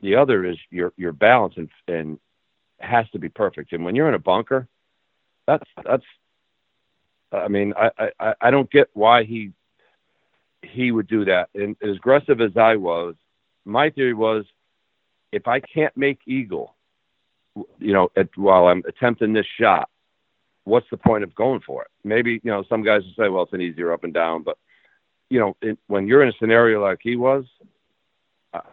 [0.00, 2.18] the other is your your balance and and
[2.80, 3.72] has to be perfect.
[3.72, 4.68] And when you're in a bunker,
[5.46, 6.04] that's that's
[7.32, 9.52] I mean, I, I, I don't get why he
[10.62, 11.48] he would do that.
[11.54, 13.14] And as aggressive as I was,
[13.64, 14.44] my theory was
[15.32, 16.76] if I can't make eagle,
[17.78, 19.88] you know, at, while I'm attempting this shot,
[20.64, 21.88] what's the point of going for it?
[22.04, 24.58] Maybe you know some guys will say, well, it's an easier up and down, but
[25.30, 27.44] you know, it, when you're in a scenario like he was,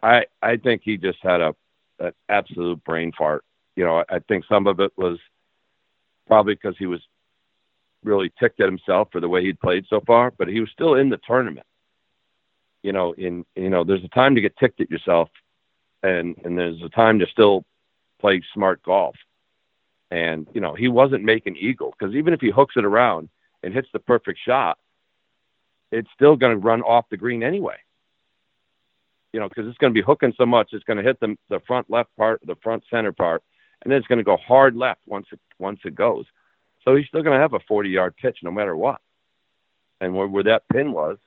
[0.03, 1.55] I I think he just had a
[1.99, 3.43] an absolute brain fart.
[3.75, 5.19] You know, I think some of it was
[6.27, 7.01] probably because he was
[8.03, 10.95] really ticked at himself for the way he'd played so far, but he was still
[10.95, 11.65] in the tournament.
[12.83, 15.29] You know, in you know, there's a time to get ticked at yourself,
[16.01, 17.65] and and there's a time to still
[18.19, 19.15] play smart golf.
[20.11, 23.29] And you know, he wasn't making eagle because even if he hooks it around
[23.63, 24.77] and hits the perfect shot,
[25.91, 27.77] it's still going to run off the green anyway.
[29.33, 31.35] You know, because it's going to be hooking so much, it's going to hit the
[31.49, 33.43] the front left part, the front center part,
[33.83, 36.25] and then it's going to go hard left once it once it goes.
[36.89, 38.99] So he's still going to have a 40 yard pitch no matter what.
[40.01, 41.17] And where, where that pin was,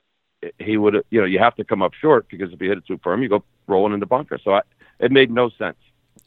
[0.59, 2.87] he would, you know, you have to come up short because if you hit it
[2.87, 4.41] too firm, you go rolling in the bunker.
[4.43, 4.63] So I,
[4.99, 5.77] it made no sense.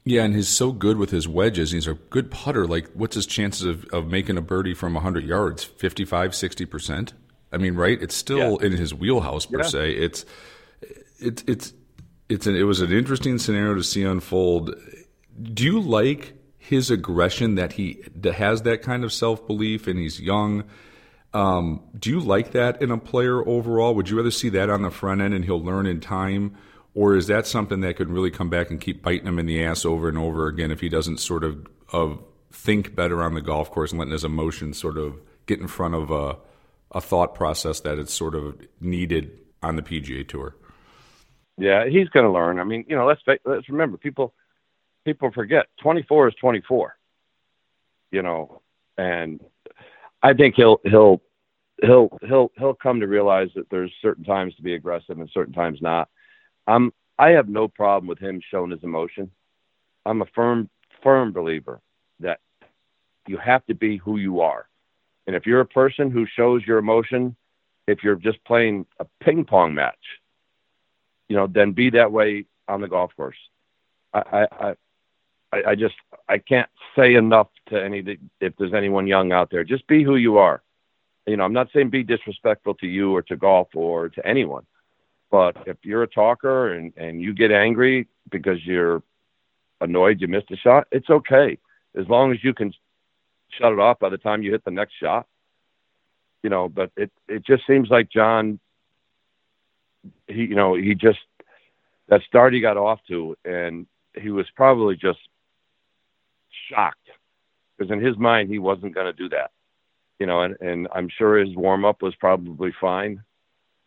[0.06, 1.72] Yeah, and he's so good with his wedges.
[1.72, 2.66] He's a good putter.
[2.66, 5.66] Like, what's his chances of, of making a birdie from 100 yards?
[5.66, 7.12] 55, 60%?
[7.52, 8.02] I mean, right?
[8.02, 8.68] It's still yeah.
[8.68, 9.68] in his wheelhouse, per yeah.
[9.68, 9.92] se.
[9.96, 10.26] It's,
[11.20, 11.74] it's, it's,
[12.30, 14.76] it's an, it was an interesting scenario to see unfold.
[15.44, 16.36] Do you like
[16.68, 20.64] his aggression that he has that kind of self belief and he's young.
[21.34, 23.94] Um, do you like that in a player overall?
[23.96, 26.56] Would you rather see that on the front end and he'll learn in time,
[26.94, 29.64] or is that something that could really come back and keep biting him in the
[29.64, 33.42] ass over and over again if he doesn't sort of of think better on the
[33.42, 36.38] golf course and letting his emotions sort of get in front of a
[36.92, 40.56] a thought process that it's sort of needed on the PGA Tour?
[41.58, 42.60] Yeah, he's going to learn.
[42.60, 44.34] I mean, you know, let's let's remember people
[45.06, 46.96] people forget 24 is 24
[48.12, 48.62] you know
[48.98, 49.40] and
[50.22, 51.22] i think he'll he'll
[51.82, 55.54] he'll he'll he'll come to realize that there's certain times to be aggressive and certain
[55.54, 56.10] times not.
[56.68, 59.32] Um i have no problem with him showing his emotion.
[60.06, 60.70] I'm a firm
[61.04, 61.82] firm believer
[62.20, 62.40] that
[63.28, 64.68] you have to be who you are.
[65.28, 67.36] And if you're a person who shows your emotion
[67.88, 69.96] if you're just playing a ping pong match
[71.28, 73.38] you know then be that way on the golf course.
[74.14, 74.76] I, I,
[75.56, 75.96] I, I just
[76.28, 79.64] I can't say enough to any if there's anyone young out there.
[79.64, 80.62] Just be who you are.
[81.26, 84.66] You know, I'm not saying be disrespectful to you or to golf or to anyone,
[85.32, 89.02] but if you're a talker and and you get angry because you're
[89.82, 91.58] annoyed you missed a shot, it's okay
[91.98, 92.74] as long as you can
[93.50, 95.28] shut it off by the time you hit the next shot.
[96.44, 98.60] You know, but it it just seems like Jon.
[100.28, 101.20] He you know he just
[102.08, 105.20] that start he got off to and he was probably just
[106.70, 107.10] shocked
[107.78, 109.52] because in his mind he wasn't going to do that,
[110.20, 110.42] you know.
[110.42, 113.22] And and I'm sure his warm up was probably fine,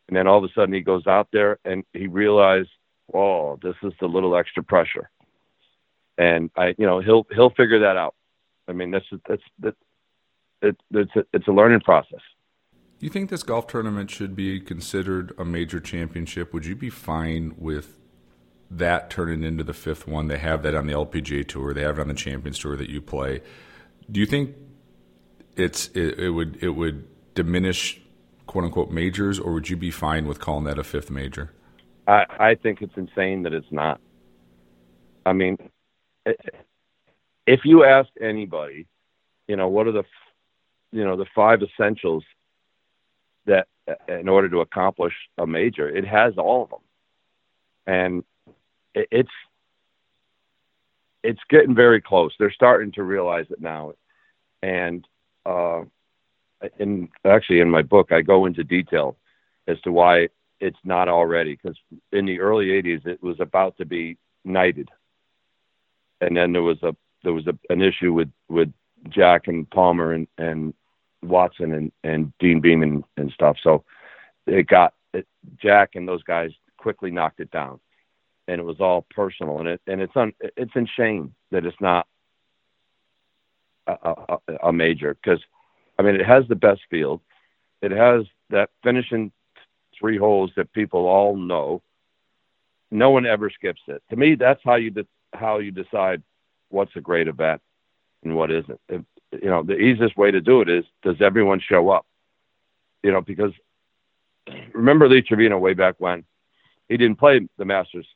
[0.09, 2.71] and then all of a sudden he goes out there and he realized,
[3.13, 5.11] oh, this is the little extra pressure,
[6.17, 8.15] and I, you know, he'll he'll figure that out.
[8.67, 9.75] I mean, that's that's that
[10.63, 12.21] it, it's a, it's a learning process.
[12.99, 16.53] Do you think this golf tournament should be considered a major championship?
[16.53, 17.97] Would you be fine with
[18.71, 20.29] that turning into the fifth one.
[20.29, 21.73] They have that on the LPGA tour.
[21.73, 23.41] They have it on the Champions tour that you play.
[24.11, 24.55] Do you think
[25.57, 28.01] it's it, it would it would diminish
[28.47, 31.53] quote unquote majors, or would you be fine with calling that a fifth major?
[32.07, 34.01] I I think it's insane that it's not.
[35.25, 35.59] I mean,
[37.47, 38.87] if you ask anybody,
[39.47, 40.05] you know, what are the
[40.93, 42.25] you know the five essentials
[43.47, 43.67] that
[44.09, 46.81] in order to accomplish a major, it has all of them.
[47.87, 48.25] And
[49.11, 49.31] it's
[51.23, 52.33] it's getting very close.
[52.39, 53.93] They're starting to realize it now,
[54.63, 55.07] and
[55.45, 55.83] uh,
[56.79, 59.17] in actually in my book, I go into detail
[59.67, 60.29] as to why
[60.61, 61.57] it's not already.
[61.57, 61.77] Because
[62.13, 64.89] in the early '80s, it was about to be knighted,
[66.21, 68.73] and then there was a there was a, an issue with with
[69.09, 70.75] Jack and Palmer and and
[71.23, 73.57] Watson and and Deane Beman and stuff.
[73.63, 73.85] So
[74.47, 75.27] it got it,
[75.61, 77.81] Jack and those guys quickly knocked it down
[78.49, 81.81] and it was all personal and it and it's un, it's in shame that it's
[81.81, 82.07] not
[83.87, 85.41] a, a, a major because
[85.99, 87.21] I mean it has the best field,
[87.83, 89.31] it has that finishing
[89.99, 91.83] three holes that people all know.
[92.91, 94.03] No one ever skips it.
[94.11, 96.23] To me, that's how you de- how you decide
[96.71, 97.61] what's a great event
[98.25, 98.81] and what isn't.
[98.89, 102.07] If, you know, the easiest way to do it is does everyone show up?
[103.03, 103.53] You know, because
[104.73, 106.25] remember Lee Trevino way back when
[106.89, 108.07] he didn't play the Masters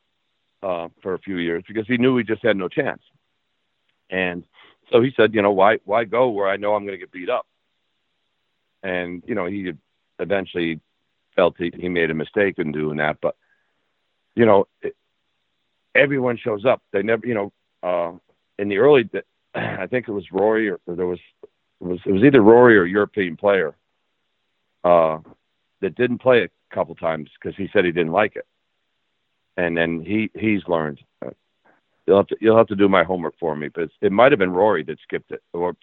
[0.63, 3.03] uh, for a few years because he knew he just had no chance.
[4.11, 4.45] And
[4.91, 7.13] so he said, you know, why why go where I know I'm going to get
[7.13, 7.47] beat up?
[8.83, 9.73] and you know he
[10.19, 10.81] eventually
[11.35, 13.19] felt he, he made a mistake in doing that.
[13.21, 13.37] But
[14.35, 14.97] you know, it,
[15.95, 16.83] everyone shows up.
[16.93, 17.53] They never, you know,
[17.83, 18.13] uh,
[18.59, 19.09] in the early,
[19.55, 22.77] I think it was Rory or, or there was it was it was either Rory
[22.77, 23.75] or European player
[24.85, 25.19] uh,
[25.81, 28.47] that didn't play a couple times because he said he didn't like it,
[29.57, 31.01] and then he he's learned.
[32.07, 34.39] You'll have to you'll have to do my homework for me, but it might have
[34.39, 35.77] been Rory that skipped it, or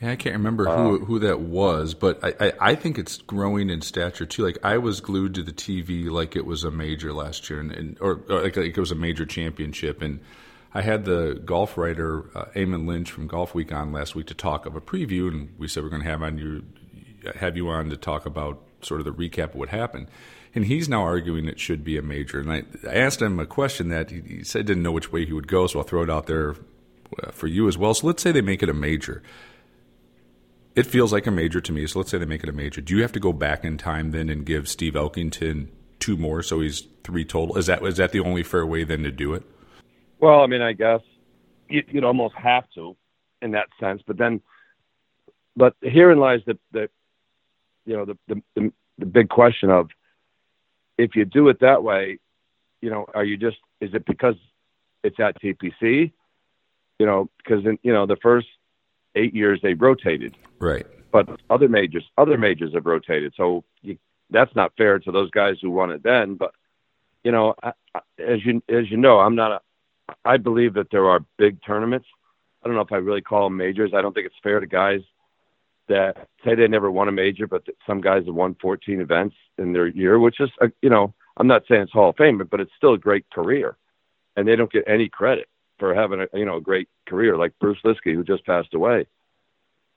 [0.00, 3.18] yeah, I can't remember who Um, who that was, but I, I, I think it's
[3.18, 4.44] growing in stature too.
[4.44, 7.72] Like I was glued to the TV like it was a major last year, and,
[7.72, 10.02] and or, or like, like it was a major championship.
[10.02, 10.20] And
[10.74, 14.66] I had the golf writer uh, Eamon Lynch from Golfweek on last week to talk
[14.66, 16.64] of a preview, and we said we're going to have on you
[17.36, 20.08] have you on to talk about sort of the recap of what happened.
[20.54, 22.38] And he's now arguing it should be a major.
[22.40, 25.26] And I, I asked him a question that he, he said didn't know which way
[25.26, 26.54] he would go, so I'll throw it out there
[27.22, 27.94] uh, for you as well.
[27.94, 29.22] So let's say they make it a major
[30.74, 31.86] it feels like a major to me.
[31.86, 32.80] So let's say they make it a major.
[32.80, 35.68] Do you have to go back in time then and give Steve Elkington
[36.00, 37.56] two more, so he's three total?
[37.56, 39.42] Is that is that the only fair way then to do it?
[40.18, 41.00] Well, I mean, I guess
[41.68, 42.96] you, you'd almost have to
[43.42, 44.40] in that sense, but then,
[45.54, 46.88] but herein lies the, the
[47.84, 49.90] you know, the, the, the, the big question of
[50.98, 52.18] if you do it that way,
[52.80, 54.34] you know, are you just, is it because
[55.02, 56.12] it's at TPC?
[56.98, 58.46] You know, because in, you know, the first
[59.14, 60.86] eight years they rotated, Right.
[61.12, 63.34] but other majors, other majors have rotated.
[63.36, 63.98] So you,
[64.30, 66.34] that's not fair to those guys who won it then.
[66.36, 66.52] But
[67.24, 69.60] you know, I, I, as you as you know, I'm not a.
[70.24, 72.06] I believe that there are big tournaments.
[72.62, 73.92] I don't know if I really call them majors.
[73.94, 75.00] I don't think it's fair to guys
[75.88, 79.72] that say they never won a major, but some guys have won 14 events in
[79.72, 82.60] their year, which is, uh, you know, I'm not saying it's Hall of Fame, but
[82.60, 83.76] it's still a great career,
[84.36, 87.52] and they don't get any credit for having a you know a great career like
[87.60, 89.06] Bruce Lietzke, who just passed away.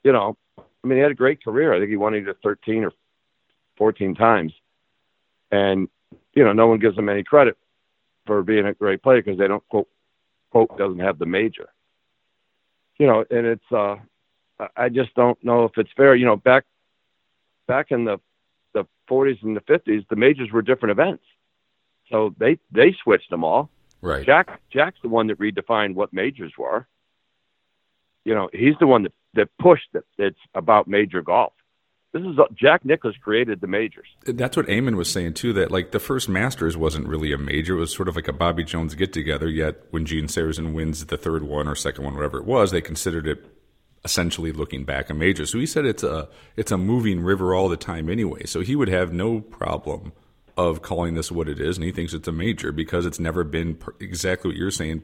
[0.02, 1.72] You know, I mean, he had a great career.
[1.72, 2.92] I think he won either 13 or
[3.76, 4.52] 14 times,
[5.50, 5.88] and
[6.34, 7.56] you know, no one gives him any credit
[8.26, 9.88] for being a great player because they don't quote
[10.50, 11.68] quote doesn't have the major.
[12.98, 13.96] You know, and it's uh,
[14.76, 16.14] I- just don't know if it's fair.
[16.14, 16.64] You know, back
[17.66, 18.18] back in the
[18.74, 21.24] the 40s and the 50s, the majors were different events,
[22.10, 23.70] so they they switched them all.
[24.00, 24.24] Right.
[24.24, 26.86] Jack Jack's the one that redefined what majors were.
[28.24, 30.04] You know, he's the one that that pushed it.
[30.18, 31.52] It's about major golf.
[32.12, 34.08] This is Jack Nicklaus created the majors.
[34.24, 35.52] That's what Eamon was saying too.
[35.52, 38.32] That like the first Masters wasn't really a major; it was sort of like a
[38.32, 39.48] Bobby Jones get together.
[39.48, 42.80] Yet when Gene Sarazen wins the third one or second one, whatever it was, they
[42.80, 43.44] considered it
[44.04, 45.44] essentially looking back a major.
[45.46, 48.44] So he said it's a it's a moving river all the time anyway.
[48.46, 50.12] So he would have no problem
[50.56, 53.44] of calling this what it is, and he thinks it's a major because it's never
[53.44, 55.02] been per- exactly what you're saying.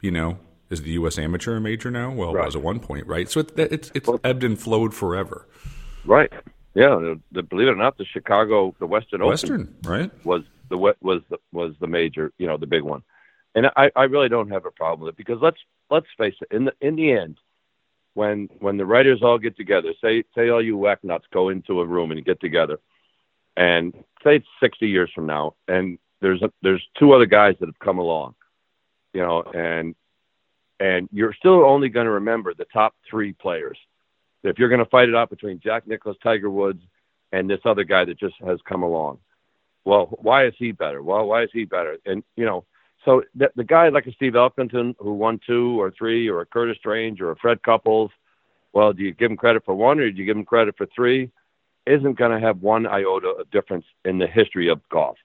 [0.00, 0.38] You know,
[0.70, 1.18] is the U.S.
[1.18, 2.12] Amateur a major now?
[2.12, 2.46] Well, it Right.
[2.46, 3.28] was at one point, right?
[3.30, 5.46] So it, it's it's ebbed and flowed forever.
[6.04, 6.32] Right.
[6.74, 6.96] Yeah.
[6.96, 10.10] The, the, believe it or not, the Chicago, the Western Open Western, right?
[10.24, 13.02] was the wa- was the, was the major, you know, the big one.
[13.54, 15.58] And I, I really don't have a problem with it because let's
[15.90, 16.48] let's face it.
[16.54, 17.38] In the in the end,
[18.14, 21.80] when when the writers all get together, say say all you whack nuts go into
[21.80, 22.78] a room and get together,
[23.56, 23.92] and
[24.22, 27.78] say it's sixty years from now, and there's a, there's two other guys that have
[27.80, 28.34] come along,
[29.12, 29.94] you know, and
[30.80, 33.78] and you're still only going to remember the top three players.
[34.42, 36.82] If you're going to fight it out between Jack Nicklaus, Tiger Woods,
[37.32, 39.18] and this other guy that just has come along,
[39.84, 41.02] well, why is he better?
[41.02, 41.98] Well, why is he better?
[42.06, 42.64] And you know,
[43.04, 46.46] so the, the guy like a Steve Elkington who won two or three, or a
[46.46, 48.10] Curtis Strange or a Fred Couples,
[48.72, 50.86] well, do you give him credit for one or do you give him credit for
[50.86, 51.30] three?
[51.86, 55.18] Isn't going to have one iota of difference in the history of golf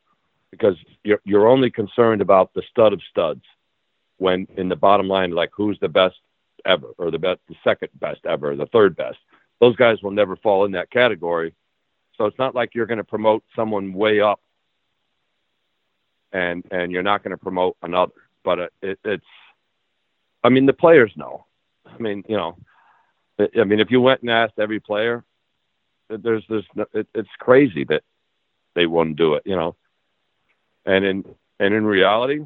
[0.51, 3.41] because you're you're only concerned about the stud of studs
[4.17, 6.17] when in the bottom line, like who's the best
[6.65, 9.17] ever or the best, the second best ever, the third best.
[9.61, 11.53] Those guys will never fall in that category.
[12.17, 14.41] So it's not like you're going to promote someone way up
[16.31, 18.13] and and you're not going to promote another.
[18.43, 19.25] But it, it, it's,
[20.43, 21.45] I mean, the players know.
[21.85, 22.57] I mean, you know,
[23.39, 25.23] I mean, if you went and asked every player,
[26.09, 28.03] there's there's it, it's crazy that
[28.75, 29.75] they wouldn't do it, you know.
[30.85, 31.25] And in
[31.59, 32.39] and in reality,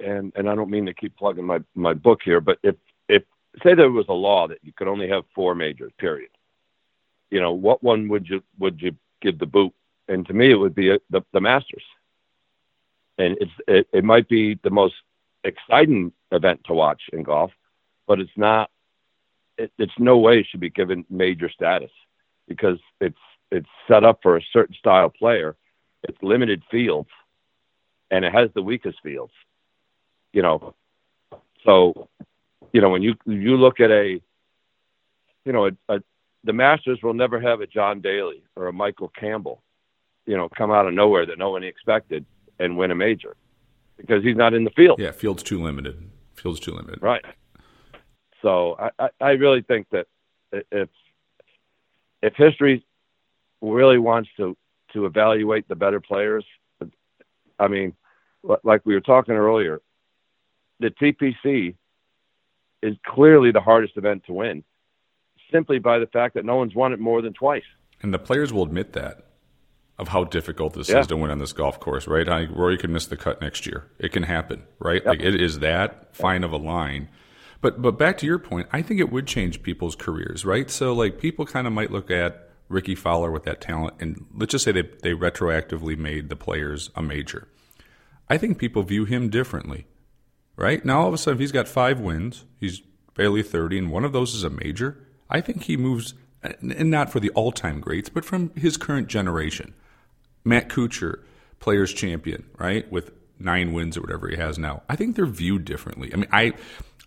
[0.00, 2.76] and and I don't mean to keep plugging my my book here, but if
[3.08, 3.22] if
[3.62, 6.30] say there was a law that you could only have four majors, period.
[7.30, 9.72] You know, what one would you would you give the boot?
[10.08, 11.84] And to me, it would be uh the the Masters.
[13.18, 14.94] And it's it, it might be the most
[15.44, 17.50] exciting event to watch in golf,
[18.06, 18.70] but it's not.
[19.56, 21.90] It, it's no way it should be given major status
[22.46, 23.18] because it's
[23.50, 25.56] it's set up for a certain style player.
[26.04, 27.10] It's limited fields,
[28.10, 29.32] and it has the weakest fields.
[30.32, 30.74] You know,
[31.64, 32.08] so
[32.72, 34.20] you know when you you look at a
[35.44, 36.02] you know a, a
[36.44, 39.62] the Masters will never have a John Daly or a Michael Campbell,
[40.26, 42.24] you know, come out of nowhere that no one expected
[42.58, 43.36] and win a major
[43.96, 44.98] because he's not in the field.
[44.98, 46.10] Yeah, field's too limited.
[46.34, 47.02] Field's too limited.
[47.02, 47.24] Right.
[48.42, 50.06] So I, I, I really think that
[50.52, 50.88] if
[52.22, 52.84] if history
[53.60, 54.56] really wants to
[54.92, 56.44] to evaluate the better players,
[57.58, 57.94] I mean,
[58.62, 59.80] like we were talking earlier,
[60.80, 61.74] the TPC
[62.82, 64.62] is clearly the hardest event to win,
[65.52, 67.64] simply by the fact that no one's won it more than twice.
[68.00, 69.27] And the players will admit that
[69.98, 71.00] of how difficult this Yeah.
[71.00, 72.28] is to win on this golf course, right?
[72.28, 73.84] I, Rory could miss the cut next year.
[73.98, 75.02] It can happen, right?
[75.02, 75.06] Yep.
[75.06, 77.08] Like it is that fine of a line.
[77.60, 80.70] But but back to your point, I think it would change people's careers, right?
[80.70, 84.52] So like people kind of might look at Rickie Fowler with that talent, and let's
[84.52, 87.48] just say they they retroactively made the players a major.
[88.28, 89.86] I think people view him differently,
[90.56, 90.84] right?
[90.84, 92.82] Now all of a sudden, he's got five wins, he's
[93.14, 94.98] barely 30, and one of those is a major.
[95.30, 99.08] I think he moves, and not for the all time greats, but from his current
[99.08, 99.74] generation.
[100.44, 101.22] Matt Kuchar,
[101.60, 104.82] players champion, right, with nine wins or whatever he has now.
[104.88, 106.10] I think they're viewed differently.
[106.12, 106.52] I mean, I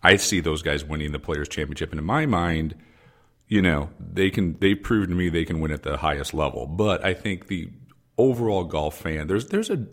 [0.04, 2.76] I see those guys winning the players championship, and in my mind,
[3.48, 6.66] you know, they can they proved to me they can win at the highest level.
[6.68, 7.70] But I think the
[8.18, 9.86] overall golf fan, there's there's a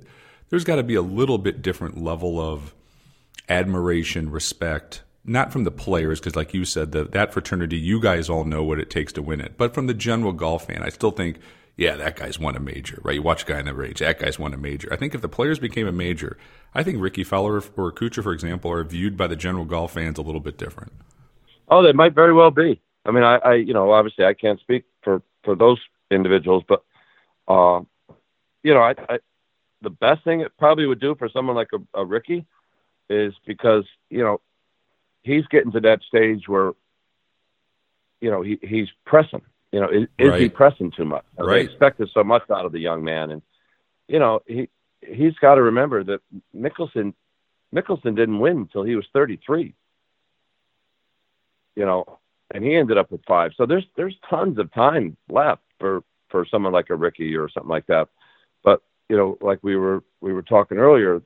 [0.51, 2.74] there's got to be a little bit different level of
[3.49, 8.30] admiration, respect, not from the players, because like you said, the, that fraternity, you guys
[8.30, 10.89] all know what it takes to win it, but from the general golf fan, I
[10.89, 11.39] still think,
[11.79, 13.14] yeah, that guy's won a major, right?
[13.14, 14.93] You watch a guy in the range, that guy's won a major.
[14.93, 16.37] I think if the players became a major,
[16.74, 20.18] I think Rickie Fowler or Kuchar, for example, are viewed by the general golf fans
[20.18, 20.93] a little bit different.
[21.68, 22.83] Oh, they might very well be.
[23.05, 25.79] I mean, I, I you know, obviously I can't speak for for those
[26.11, 26.83] individuals, but
[27.47, 27.83] uh,
[28.64, 29.18] you know, I, I
[29.83, 32.45] the best thing it probably would do for someone like a, a Rickie
[33.09, 34.41] is because you know
[35.22, 36.72] he's getting to that stage where
[38.20, 39.43] you know he he's pressing.
[39.73, 41.25] You know, is, is he pressing too much?
[41.37, 41.64] They Right.
[41.69, 43.43] expected so much out of the young man, and
[44.09, 44.69] you know he
[45.07, 46.21] he's got to remember that
[46.57, 47.12] Mickelson
[47.75, 49.75] Mickelson didn't win until he was 33
[51.79, 52.19] you know,
[52.53, 53.53] and he ended up with five.
[53.57, 57.71] So there's there's tons of time left for for someone like a Rickie or something
[57.71, 58.09] like that.
[58.64, 61.23] But you know, like we were we were talking earlier,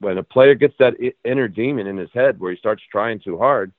[0.00, 3.38] when a player gets that inner demon in his head where he starts trying too
[3.38, 3.72] hard,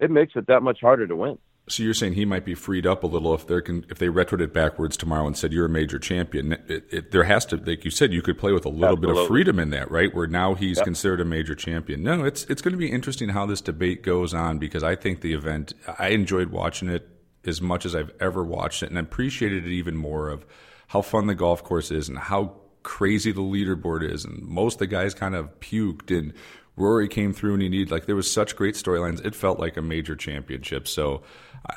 [0.00, 1.38] it makes it that much harder to win.
[1.68, 4.08] So you're saying he might be freed up a little if they can if they
[4.08, 6.52] retroed it backwards tomorrow and said you're a major champion.
[6.66, 9.10] It, it, there has to, like you said, you could play with a little bit
[9.10, 10.12] of freedom in that, right?
[10.12, 10.84] Where now he's Yep.
[10.84, 12.02] considered a major champion.
[12.02, 15.20] No, it's it's going to be interesting how this debate goes on because I think
[15.20, 17.08] the event I enjoyed watching it
[17.44, 20.44] as much as I've ever watched it, and I appreciated it even more of
[20.88, 24.78] how fun the golf course is and how crazy the leaderboard is, and most of
[24.80, 26.32] the guys kind of puked and.
[26.74, 29.22] Rory came through and he needed like there was such great storylines.
[29.26, 30.88] It felt like a major championship.
[30.88, 31.20] So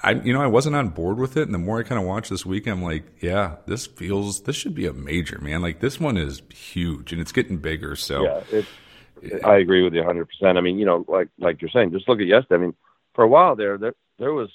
[0.03, 2.07] I you know I wasn't on board with it, and the more I kind of
[2.07, 5.61] watched this week, I'm like, yeah, this feels this should be a major man.
[5.61, 7.95] Like this one is huge and it's getting bigger.
[7.95, 10.25] So Yeah, it, I agree with you 100.
[10.25, 12.55] percent I mean, you know, like like you're saying, just look at yesterday.
[12.55, 12.73] I mean,
[13.13, 14.49] for a while there, there there was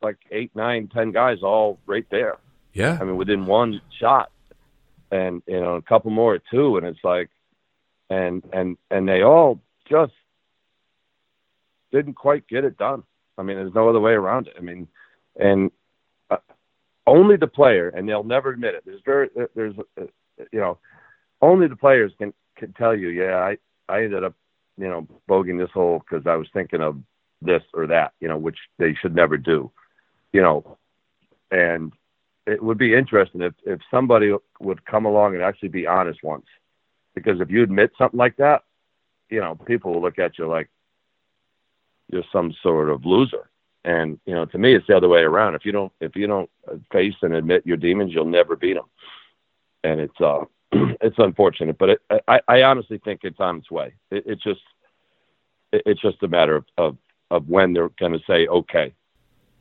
[0.00, 2.38] like eight, nine, ten guys all right there.
[2.72, 4.30] yeah, I mean, within one shot,
[5.10, 7.30] and you know, a couple more at two, and it's like,
[8.10, 10.12] and and and they all just
[11.90, 13.02] didn't quite get it done.
[13.38, 14.54] I mean, there's no other way around it.
[14.58, 14.88] I mean,
[15.36, 15.70] and
[16.30, 16.36] uh,
[17.06, 18.82] only the player, and they'll never admit it.
[18.84, 20.04] There's very, there's, uh,
[20.52, 20.78] you know,
[21.40, 23.56] only the players can can tell you, yeah, I
[23.88, 24.34] I ended up,
[24.76, 26.98] you know, bogeying this hole because I was thinking of
[27.40, 29.70] this or that, you know, which they should never do,
[30.32, 30.78] you know,
[31.50, 31.92] and
[32.46, 36.46] it would be interesting if if somebody would come along and actually be honest once,
[37.14, 38.62] because if you admit something like that,
[39.28, 40.68] you know, people will look at you like
[42.12, 43.48] you're some sort of loser.
[43.84, 45.54] And you know, to me, it's the other way around.
[45.54, 46.50] If you don't, if you don't
[46.92, 48.84] face and admit your demons, you'll never beat them.
[49.82, 50.44] And it's uh,
[51.00, 53.94] it's unfortunate, but it, I, I honestly think it's on its way.
[54.10, 54.60] It, it's just,
[55.72, 56.96] it, it's just a matter of, of
[57.32, 58.94] of when they're going to say okay.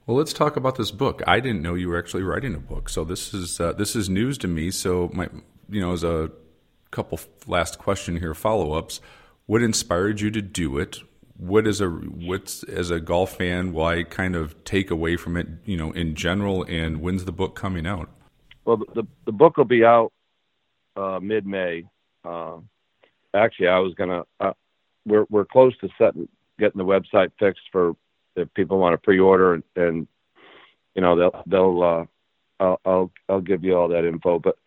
[0.06, 1.22] Well, let's talk about this book.
[1.26, 4.10] I didn't know you were actually writing a book, so this is uh, this is
[4.10, 4.70] news to me.
[4.70, 5.30] So, my
[5.70, 6.32] you know, as a
[6.92, 9.02] couple last question here, follow ups.
[9.48, 11.00] What inspired you to do it?
[11.42, 13.74] What is a what's as a golf fan?
[13.74, 15.48] Why kind of take away from it?
[15.66, 18.12] You know, in general, and when's the book coming out?
[18.64, 20.14] Well, the the, book will be out
[20.96, 21.86] uh, mid May.
[22.24, 22.58] Uh,
[23.34, 24.24] actually, I was gonna.
[24.40, 24.54] Uh,
[25.08, 26.30] we're we're close to setting
[26.60, 27.96] getting the website fixed for
[28.36, 30.08] if people want to pre-order and, and
[30.94, 32.06] you know they'll they'll uh,
[32.64, 34.38] I'll, I'll I'll give you all that info.
[34.38, 34.58] But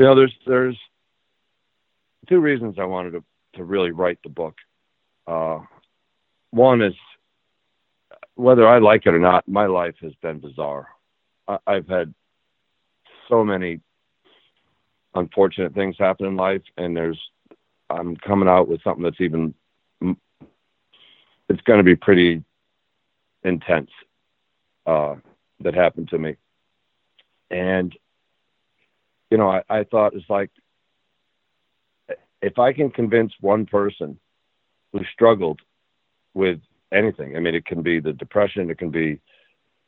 [0.00, 0.78] you know, there's there's
[2.28, 4.56] two reasons I wanted to to really write the book.
[5.30, 5.60] Uh,
[6.50, 6.94] one is
[8.34, 10.88] whether I like it or not, my life has been bizarre.
[11.46, 12.12] I, I've had
[13.28, 13.80] so many
[15.14, 17.20] unfortunate things happen in life, and there's
[17.90, 19.54] I'm coming out with something that's even
[21.48, 22.42] it's going to be pretty
[23.44, 23.90] intense
[24.86, 25.14] uh,
[25.60, 26.34] that happened to me,
[27.52, 27.96] and
[29.30, 30.50] you know I, I thought it's like
[32.42, 34.18] if I can convince one person
[34.92, 35.60] who struggled
[36.34, 36.60] with
[36.92, 39.20] anything, I mean it can be the depression, it can be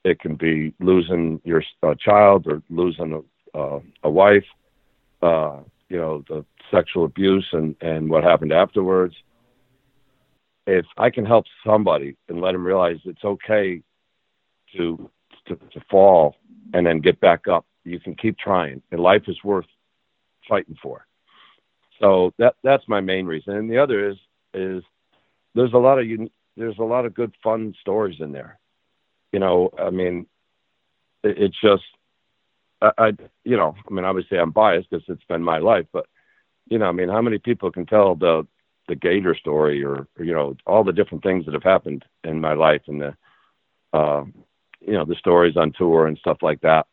[0.05, 3.23] it can be losing your uh, child or losing
[3.55, 4.45] a, uh, a wife
[5.23, 9.15] uh, you know, the sexual abuse and, and what happened afterwards.
[10.67, 13.83] If I can help somebody and let them realize it's okay
[14.77, 15.11] to,
[15.49, 16.37] to, to fall
[16.73, 19.67] and then get back up, you can keep trying, and life is worth
[20.49, 21.05] fighting for.
[22.01, 23.55] So that that's my main reason.
[23.55, 24.17] And the other is
[24.55, 24.83] is
[25.55, 26.07] there's a lot of
[26.57, 28.59] there's a lot of good fun stories in there.
[29.33, 30.27] You know, I mean,
[31.23, 31.85] it, it's just
[32.81, 33.13] I, I,
[33.45, 36.07] you know, I mean, obviously I'm biased because it's been my life, but
[36.69, 38.47] you know, I mean, how many people can tell the
[38.89, 42.41] the Gator story or, or you know all the different things that have happened in
[42.41, 43.17] my life and the,
[43.93, 44.25] uh,
[44.81, 46.87] you know, the stories on tour and stuff like that.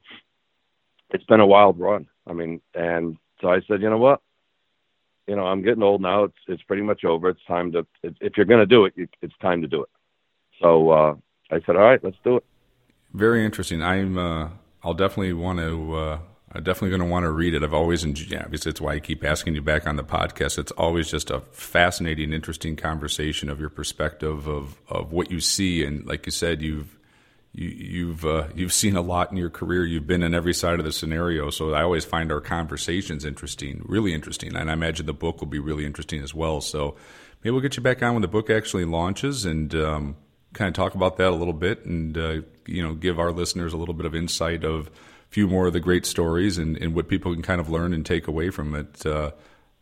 [1.12, 2.08] It's been a wild run.
[2.28, 4.22] I mean, and so I said, you know what,
[5.30, 6.24] you know, I'm getting old now.
[6.24, 7.30] It's it's pretty much over.
[7.30, 9.90] It's time to if you're going to do it, it's time to do it.
[10.60, 11.16] So uh,
[11.52, 12.46] I said, all right, let's do it.
[13.14, 13.84] Very interesting.
[13.84, 14.50] I'm uh,
[14.84, 15.96] I'll definitely want to.
[15.96, 16.20] Uh,
[16.52, 17.62] I'm definitely going to want to read it.
[17.62, 18.32] I've always enjoyed.
[18.32, 20.58] Yeah, obviously, it's why I keep asking you back on the podcast.
[20.58, 25.86] It's always just a fascinating, interesting conversation of your perspective of of what you see,
[25.86, 26.98] and like you said, you've
[27.54, 29.86] you, you've uh, you've seen a lot in your career.
[29.86, 31.50] You've been in every side of the scenario.
[31.50, 35.48] So I always find our conversations interesting, really interesting, and I imagine the book will
[35.48, 36.62] be really interesting as well.
[36.62, 36.96] So
[37.44, 39.74] maybe we'll get you back on when the book actually launches and.
[39.76, 40.16] Um,
[40.54, 43.74] kind of talk about that a little bit and uh, you know give our listeners
[43.74, 44.92] a little bit of insight of a
[45.30, 48.06] few more of the great stories and, and what people can kind of learn and
[48.06, 49.06] take away from it.
[49.06, 49.32] Uh,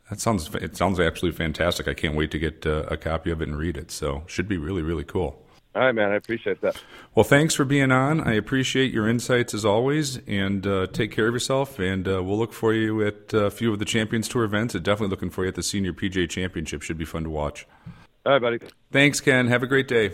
[0.09, 1.87] that sounds it sounds actually fantastic.
[1.87, 3.91] I can't wait to get uh, a copy of it and read it.
[3.91, 5.41] So should be really really cool.
[5.77, 6.11] All right, man.
[6.11, 6.81] I appreciate that.
[7.13, 8.19] Well, thanks for being on.
[8.27, 11.77] I appreciate your insights as always, and uh, take care of yourself.
[11.77, 14.73] And uh, we'll look for you at a few of the Champions Tour events.
[14.73, 16.81] And definitely looking for you at the Senior PGA Championship.
[16.81, 17.67] Should be fun to watch.
[18.25, 18.59] All right, buddy.
[18.91, 19.45] Thanks, Ken.
[19.45, 20.13] Have a great day.